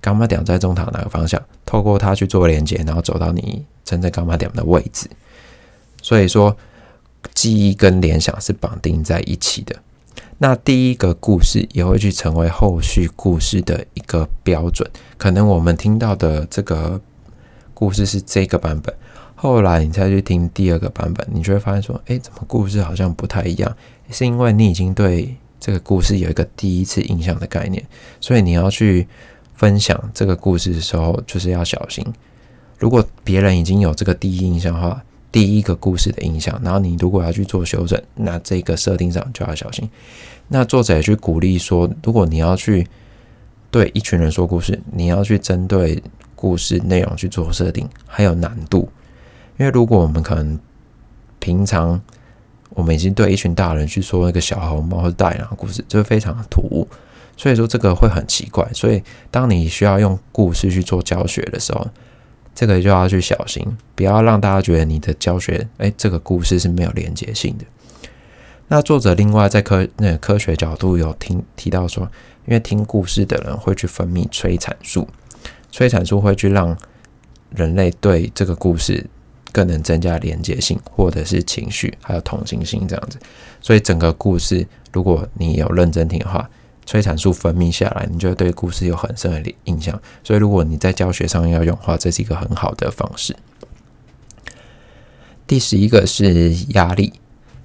[0.00, 1.42] 伽马点在钟塔哪个方向？
[1.66, 5.08] 透过它去做连接，然后走到你真正伽马点的位置。
[6.00, 6.56] 所以说，
[7.34, 9.74] 记忆跟联想是绑定在一起的。
[10.38, 14.88] 那第一个故事也会去成为后续故事的一个标准。
[15.16, 17.00] 可能我们听到的这个
[17.74, 18.94] 故事是这个版本，
[19.40, 23.76] 后来你再去听第二个版本，你就会发现说，哎，怎么故事好像不太一样？
[24.10, 27.80] 是因为你已经对这个故事有一个第一次印象的概念，
[28.20, 29.06] 所以你要去
[29.54, 32.04] 分享这个故事的时候，就是要小心。
[32.78, 35.00] 如果别人已经有这个第一印象的话，
[35.30, 39.88] 第一个故事的印象，然后你如果要去做修正，那这个设定上就要小心。
[40.48, 42.84] 那作者也去鼓励说，如果你要去
[43.70, 46.02] 对一群人说故事，你要去针对
[46.34, 48.88] 故事内容去做设定，还有难度。
[49.58, 50.58] 因为如果我们可能
[51.38, 52.00] 平常
[52.70, 56.88] 我们已经对一群大人去说一个小红帽或者大羊的故事，就非常突兀。
[57.36, 58.68] 所以说这个会很奇怪。
[58.72, 61.86] 所以当你需要用故事去做教学的时候，
[62.54, 67.64] 这个就要去小心，不要让大家觉得你的教学，哎，这个故事是没有连接性的。
[68.68, 72.10] 那作者另外在科那科学角度有听提到说，
[72.46, 75.08] 因为听故事的人会去分泌催产素，
[75.70, 76.76] 催产素会去让
[77.50, 79.06] 人类对这个故事
[79.52, 83.18] 更能增加连接性，或者是情绪还有同情心这样子。
[83.60, 86.48] 所以整个故事，如果你有认真听的话。
[86.90, 90.00] 催产素分泌下来，你就会对故事有很深的印象。
[90.24, 93.36] 所以，如果你在教学上要用的话，这是一个很好的方式。
[95.46, 97.12] 第十一个是压力。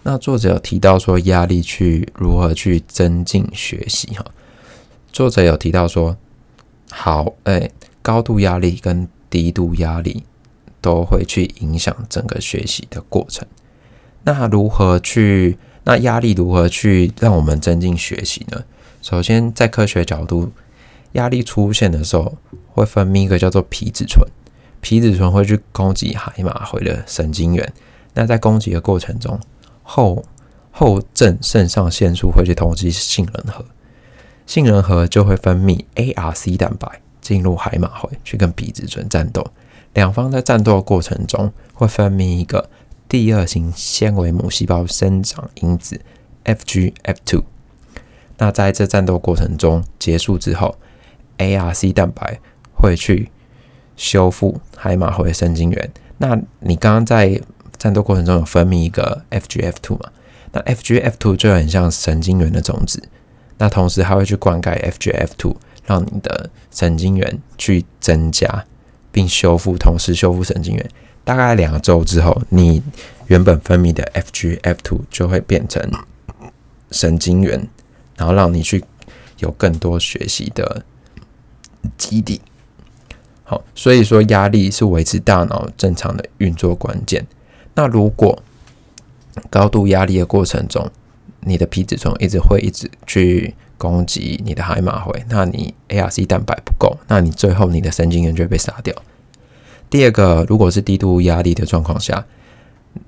[0.04, 4.10] 那作者有提到说，压力去如何去增进学习？
[4.10, 4.26] 哈，
[5.14, 6.18] 作者有提到说，
[6.92, 7.72] 好，哎，
[8.02, 10.26] 高度压力跟低度压力
[10.84, 13.48] 都会去影响整个学习的过程。
[14.24, 15.58] 那如何去？
[15.86, 18.64] 那压力如何去让我们增进学习呢？
[19.02, 20.50] 首先，在科学角度，
[21.12, 22.38] 压力出现的时候，
[22.72, 24.26] 会分泌一个叫做皮质醇，
[24.80, 27.74] 皮质醇会去攻击海马回的神经元。
[28.14, 29.38] 那在攻击的过程中，
[29.84, 30.24] 后
[30.72, 33.66] 后正肾上腺素会去通知杏仁核，
[34.48, 39.46] 杏仁核就会分泌 ARC 蛋白进入海马回去跟皮质醇战斗。
[39.94, 42.70] 两方在战斗的过程中，会分泌一个
[43.08, 46.02] 第二型纤维母细胞生长因子
[46.46, 47.44] FGF2。
[48.38, 50.76] 那在这战斗过程中结束之后
[51.38, 52.40] ，ARC 蛋白
[52.74, 53.30] 会去
[53.96, 55.92] 修复海马回神经元。
[56.18, 57.40] 那你刚刚在
[57.78, 60.12] 战斗过程中有分泌一个 FGF2 嘛？
[60.52, 63.04] 那 FGF2 就很像神经元的种子。
[63.60, 68.66] 那同时还会去灌溉 FGF2，让你的神经元去增加
[69.14, 70.90] 并修复，同时修复神经元。
[71.24, 72.84] 大概两周之后，你
[73.28, 75.82] 原本分泌的 FGF2 就会变成
[76.92, 77.70] 神经元。
[78.16, 78.86] 然后让你去
[79.40, 80.86] 有更多学习的
[81.98, 82.40] 基地。
[83.44, 87.26] 好，所以说压力是维持大脑正常的运作关键。
[87.74, 88.42] 那如果
[89.50, 90.88] 高度压力的过程中，
[91.40, 98.96] 你的皮质醇一直会一直去攻击你的海马回，那你 ARC 蛋白不够，那你最后你的神经元就会被杀掉。
[99.90, 102.26] 第二个，如果是低度压力的状况下。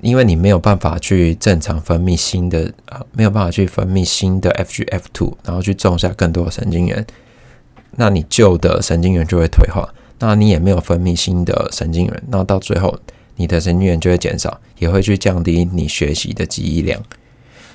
[0.02, 7.06] 因为你没有办法去正常分泌新的啊，没有办法去分泌新的 FGF two，然后去种下更多的神经元，
[7.92, 9.88] 那你旧的神经元就会退化，
[10.18, 12.98] 那你也没有分泌新的神经元，那到最后
[13.36, 17.00] 你的神经元就会减少，也会去降低你学习的记忆量。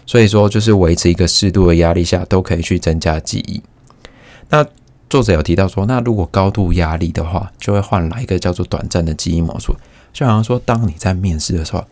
[0.07, 3.63] 所以说，就是维持一个适度的压力下，都可以去增加记忆。
[4.49, 4.67] 那
[5.09, 9.75] 作者有提到说，那如果高度压力的话，就会换来一个叫做短暂的记忆模组，
[10.13, 11.85] 就好像说，当你在面试的时候。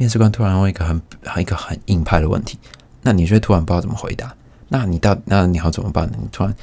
[0.00, 1.02] 面试官突然问一个很
[1.40, 2.56] 一个很硬派的问题，
[3.02, 4.32] 那你却突然不知道怎么回答，
[4.68, 6.16] 那你到那你要怎么办呢？
[6.22, 6.54] 你突然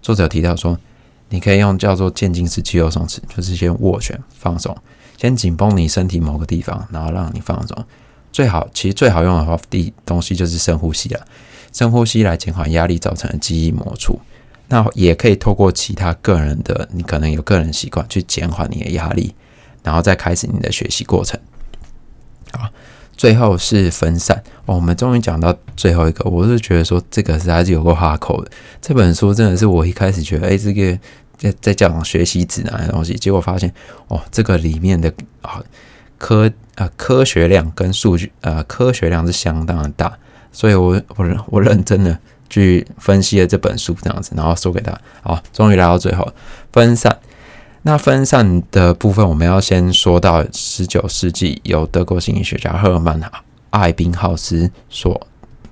[0.00, 0.78] 作者有提到说，
[1.28, 4.76] 你可以用叫做渐进式肌肉松弛，就是先握拳放松，
[5.16, 7.84] 先紧绷你身体某个地方，然后让你放松。
[8.34, 11.26] 最好其实最好用的话，第东西就是深呼吸了，
[11.72, 14.20] 深呼吸来减缓压力造成的记忆模除。
[14.66, 19.34] 那也可以透过其他个人的，你可能有个人习惯去减缓你的压力，
[19.84, 21.38] 然后再开始你的学习过程。
[22.52, 22.68] 好。
[23.16, 28.50] 最后是分散哦，我们终于讲到最后一个，我是觉得说这个实在是有个哈口的。
[28.82, 30.98] 这本书真的是我一开始觉得，哎，这个
[31.38, 33.72] 在在讲学习指南的东西，结果发现
[34.08, 35.08] 哦，这个里面的
[35.42, 35.62] 啊
[36.24, 40.10] 科啊科学量跟数据呃科学量是相当的大，
[40.50, 42.18] 所以我我我认真的
[42.48, 46.26] 去分析了这本书这样子，然后说给他，好，终于来到最后
[46.72, 47.14] 分散。
[47.82, 53.20] 那分散的部分，我们要先说到十九世纪由德国心理学家赫尔曼·
[53.68, 55.26] 艾宾浩斯所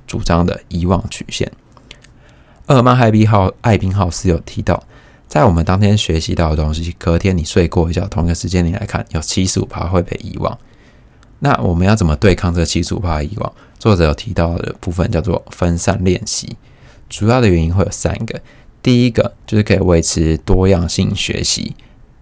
[0.07, 1.51] 主张的遗忘曲线。
[2.67, 4.85] 赫尔曼·艾宾浩艾宾浩斯有提到，
[5.33, 10.59] 在我们当天学习到的东西，隔天你睡过一觉，同一个时间你来看，有七十五趴会被遗忘。
[11.39, 13.51] 那我们要怎么对抗这七十五趴遗忘？
[13.79, 16.55] 作者有提到的部分叫做分散练习，
[17.09, 18.39] 主要的原因会有三个。
[18.83, 21.75] 第一个就是可以维持多样性学习。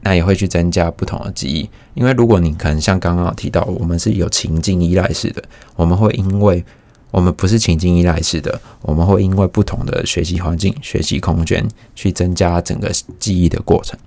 [0.03, 5.43] 那也会去增加不同的记忆，因为如果你可能像刚刚提到，我们是有情境依赖式的，
[5.75, 6.65] 我们会因为
[7.11, 13.99] 我们不是情境依赖式的，我们会因为不同的学习环境、学习空间去增加整个记忆的过程。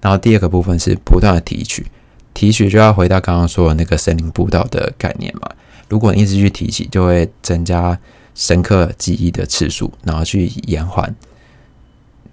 [0.00, 1.86] 然后第二个部分是不断的提取，
[2.34, 5.48] 提取就要回到刚刚说的那个森林步道的概念嘛。
[5.88, 7.98] 如果你一直去提起，就会增加
[8.34, 11.14] 深刻记忆的次数，然后去延缓，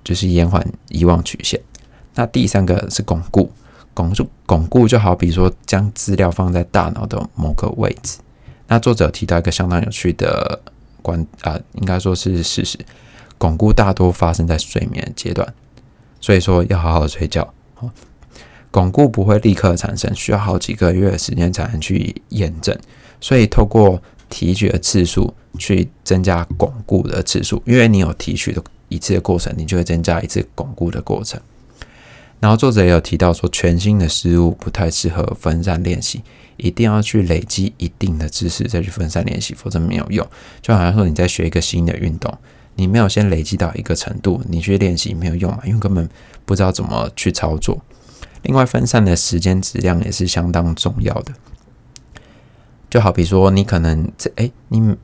[0.03, 1.59] 就是延缓遗忘曲线。
[2.15, 3.51] 那第三个是巩固，
[3.93, 8.17] 巩固巩固就好比说将资料放在大脑的某个位置。
[8.67, 10.59] 那作者提到一个相当有趣的
[11.01, 12.77] 观啊，应该说是事实，
[13.37, 15.53] 巩固大多发生在睡眠阶段，
[16.19, 17.53] 所以说要好好睡觉。
[18.71, 22.77] 巩固不会立刻产生，需要好几个月的时间才能去验证。
[23.21, 31.39] 所以透过提取的次数去增加巩固的次数，因为你有提取的一次的过程，你就会增加一次巩固的过程。
[32.39, 36.21] 然后作者也有提到说，全新的事物不太适合分散练习，
[36.57, 40.27] 一定要去累积一定的知识再去分散练习，否则没有用。
[40.61, 42.37] 就好像说你在学一个新的运动，
[42.75, 46.07] 你没有先累积到一个程度，你去练习没有用嘛，因为根本
[46.45, 47.81] 不知道怎么去操作。
[48.43, 51.33] 另外，分散的时间质量也是相当重要的。
[52.91, 54.95] 就好比说，你可能这哎，你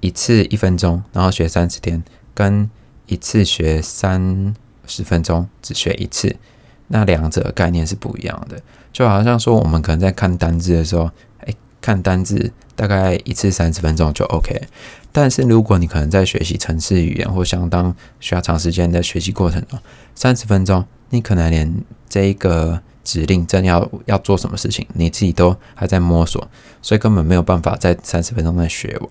[0.00, 2.04] 一次一分钟，然后学三十天，
[2.34, 2.68] 跟
[3.06, 4.54] 一次学三
[4.86, 6.36] 十分钟只学一次，
[6.94, 8.56] 那两者概念是不一样的。
[8.92, 14.62] 就好像说，我们可能在看单字的时候，哎，看单字大概一次三十分钟就 OK。
[15.10, 19.78] 但是如果你可能在学习城市语言或相当需要长时间的学习过程中，
[20.14, 21.74] 三十分钟，你可能连
[22.08, 22.80] 这一个。
[23.04, 26.48] 指令真要要做什么事情，你自己都还在摸索，
[26.80, 29.08] 所以根本没有办法在三十分钟内学完。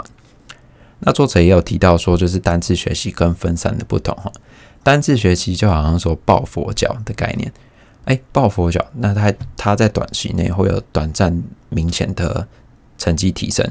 [1.01, 4.31] 那作者也有提到说，就是单字学习跟分散的不同哈。
[4.81, 7.53] 单字学习就好像说抱佛脚的概念，
[8.05, 12.47] 哎，抱佛脚，那他他在短期内会有短暂明显的
[12.97, 13.69] 成绩提升。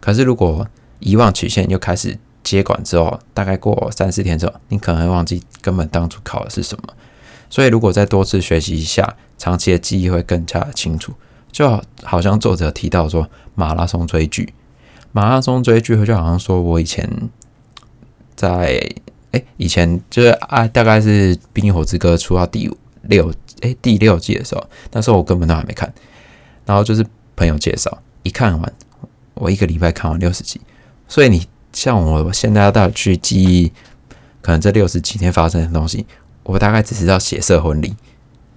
[0.00, 0.66] 可是如果
[0.98, 6.94] 遗忘曲线又开始接管之后，大概过三四天之后，你可能会忘记根本当初考的是什么。
[7.48, 11.12] 所以如果再多次学习一下，长期的记忆会更加清楚，
[11.50, 14.54] 就好好像作者提到说马拉松追剧，
[15.12, 17.10] 马拉松追剧就好像说我以前
[18.36, 18.88] 在
[19.32, 22.70] 哎以前就是啊大概是《冰与火之歌》出到第
[23.02, 25.92] 六哎第六季的时候，那时候我根本都还没看，
[26.64, 27.04] 然后就是
[27.36, 28.72] 朋友介绍，一看完
[29.34, 30.60] 我一个礼拜看完六十集，
[31.08, 33.72] 所以你像我现在要带去记忆，
[34.40, 36.06] 可能这六十几天发生的东西，
[36.42, 37.94] 我大概只知道血色婚礼。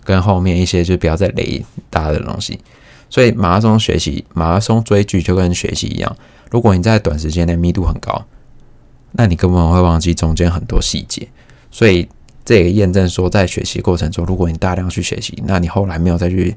[0.05, 2.59] 跟后面一些就不要再雷大的东西，
[3.09, 6.17] 所以马拉松学习、马拉松追剧就跟学习一样。
[6.51, 8.25] 如果你在短时间内密度很高，
[9.13, 11.25] 那你根本会忘记中间很多细节。
[11.71, 12.09] 所以
[12.45, 16.55] 这也验证说，在学习过程中，如果你大量去学习，那你后来没有再去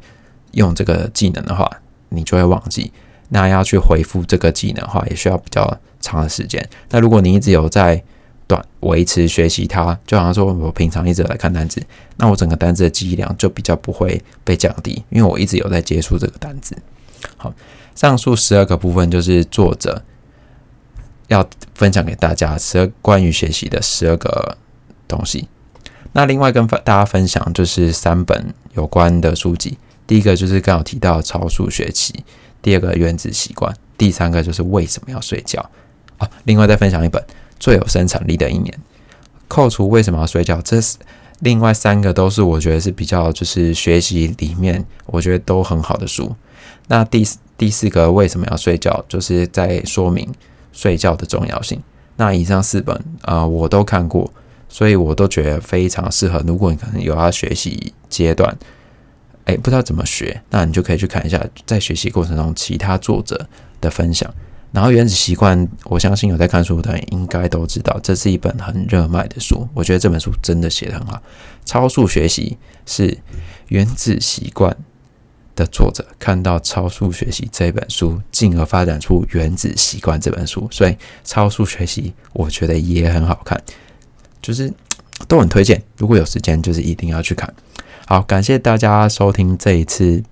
[0.52, 1.70] 用这个技能的话，
[2.08, 2.92] 你就会忘记。
[3.28, 6.68] 那要去回复这个技能的话，也需要比较长的时间。
[6.90, 8.02] 那如果你一直有在
[8.46, 11.82] 短维持学习它，就好像说我平常一直有来看单词，
[12.16, 16.76] 那我整个单词的记忆量就比较不会被降低，因为我一直有在接触这个单词。
[17.36, 17.52] 好，
[17.96, 20.04] 上述十二个部分就是作者
[21.26, 24.56] 要分享给大家十二关于学习的十二个
[25.08, 25.48] 东西。
[26.16, 32.24] 那另外跟大家分享就是三本有关的书籍，第一个就是刚好提到超速学习，
[32.62, 35.60] 第二个原子习惯，第三个就是为什么要睡觉
[36.16, 36.26] 啊。
[36.44, 37.22] 另外再分享一本。
[37.58, 38.78] 最有生产力的一年，
[39.48, 40.98] 扣除为什么要睡觉，这是
[41.40, 46.34] 另外三个都是我觉得是比较就是学习里面我觉得都很好的书。
[46.88, 50.30] 那第第四个为什么要睡觉，就是在说明
[50.72, 51.82] 睡觉的重要性。
[52.16, 54.30] 那以上四本啊我都看过，
[54.76, 56.38] 所以我都觉得非常适合。
[56.46, 58.54] 如果你可能有要学习阶段，
[59.46, 63.48] 哎不知道怎么学，那你就可以去看一下在学习过程中其他作者
[63.80, 64.30] 的分享。
[64.72, 69.66] 然后《原子习惯》，我相信有在看书的人应该都知道，这是一本很热卖的书。
[69.72, 71.22] 我觉得这本书真的写得很好。
[71.64, 73.08] 超速学习是
[73.68, 74.70] 《原子习惯》
[75.54, 80.68] 的作者看到《超速学习》这本书，进而发展出《原子习惯》这本书。
[80.70, 83.58] 所以，超速学习我觉得也很好看，
[84.46, 84.72] 就是
[85.26, 85.82] 都很推荐。
[85.96, 87.52] 如果有时间，就是一定要去看。
[88.06, 90.22] 好，感谢大家收听这一次。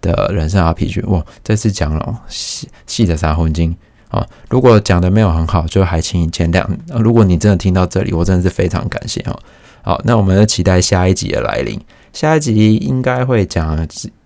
[0.00, 3.72] 的人生 RPG 哇，这次讲了细细的三魂经
[4.08, 6.66] 啊，如果讲的没有很好，就还请你见谅。
[6.88, 9.38] 如果你真的听到这里，我真的是非常感谢哦。
[9.82, 11.80] 好，那我们就期待下一集的来临。
[12.12, 13.78] 下一集应该会讲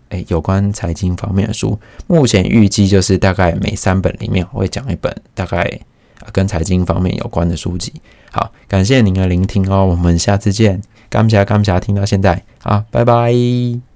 [0.09, 5.79] 诶有关财经方面的书，目前预计就是大概每三本里面会讲一本大概
[6.33, 7.93] 跟财经方面有关的书籍。
[8.31, 10.83] 好，感谢您的聆听哦，我们下次见。
[11.09, 13.96] 感谢感谢听到现在，好，拜拜。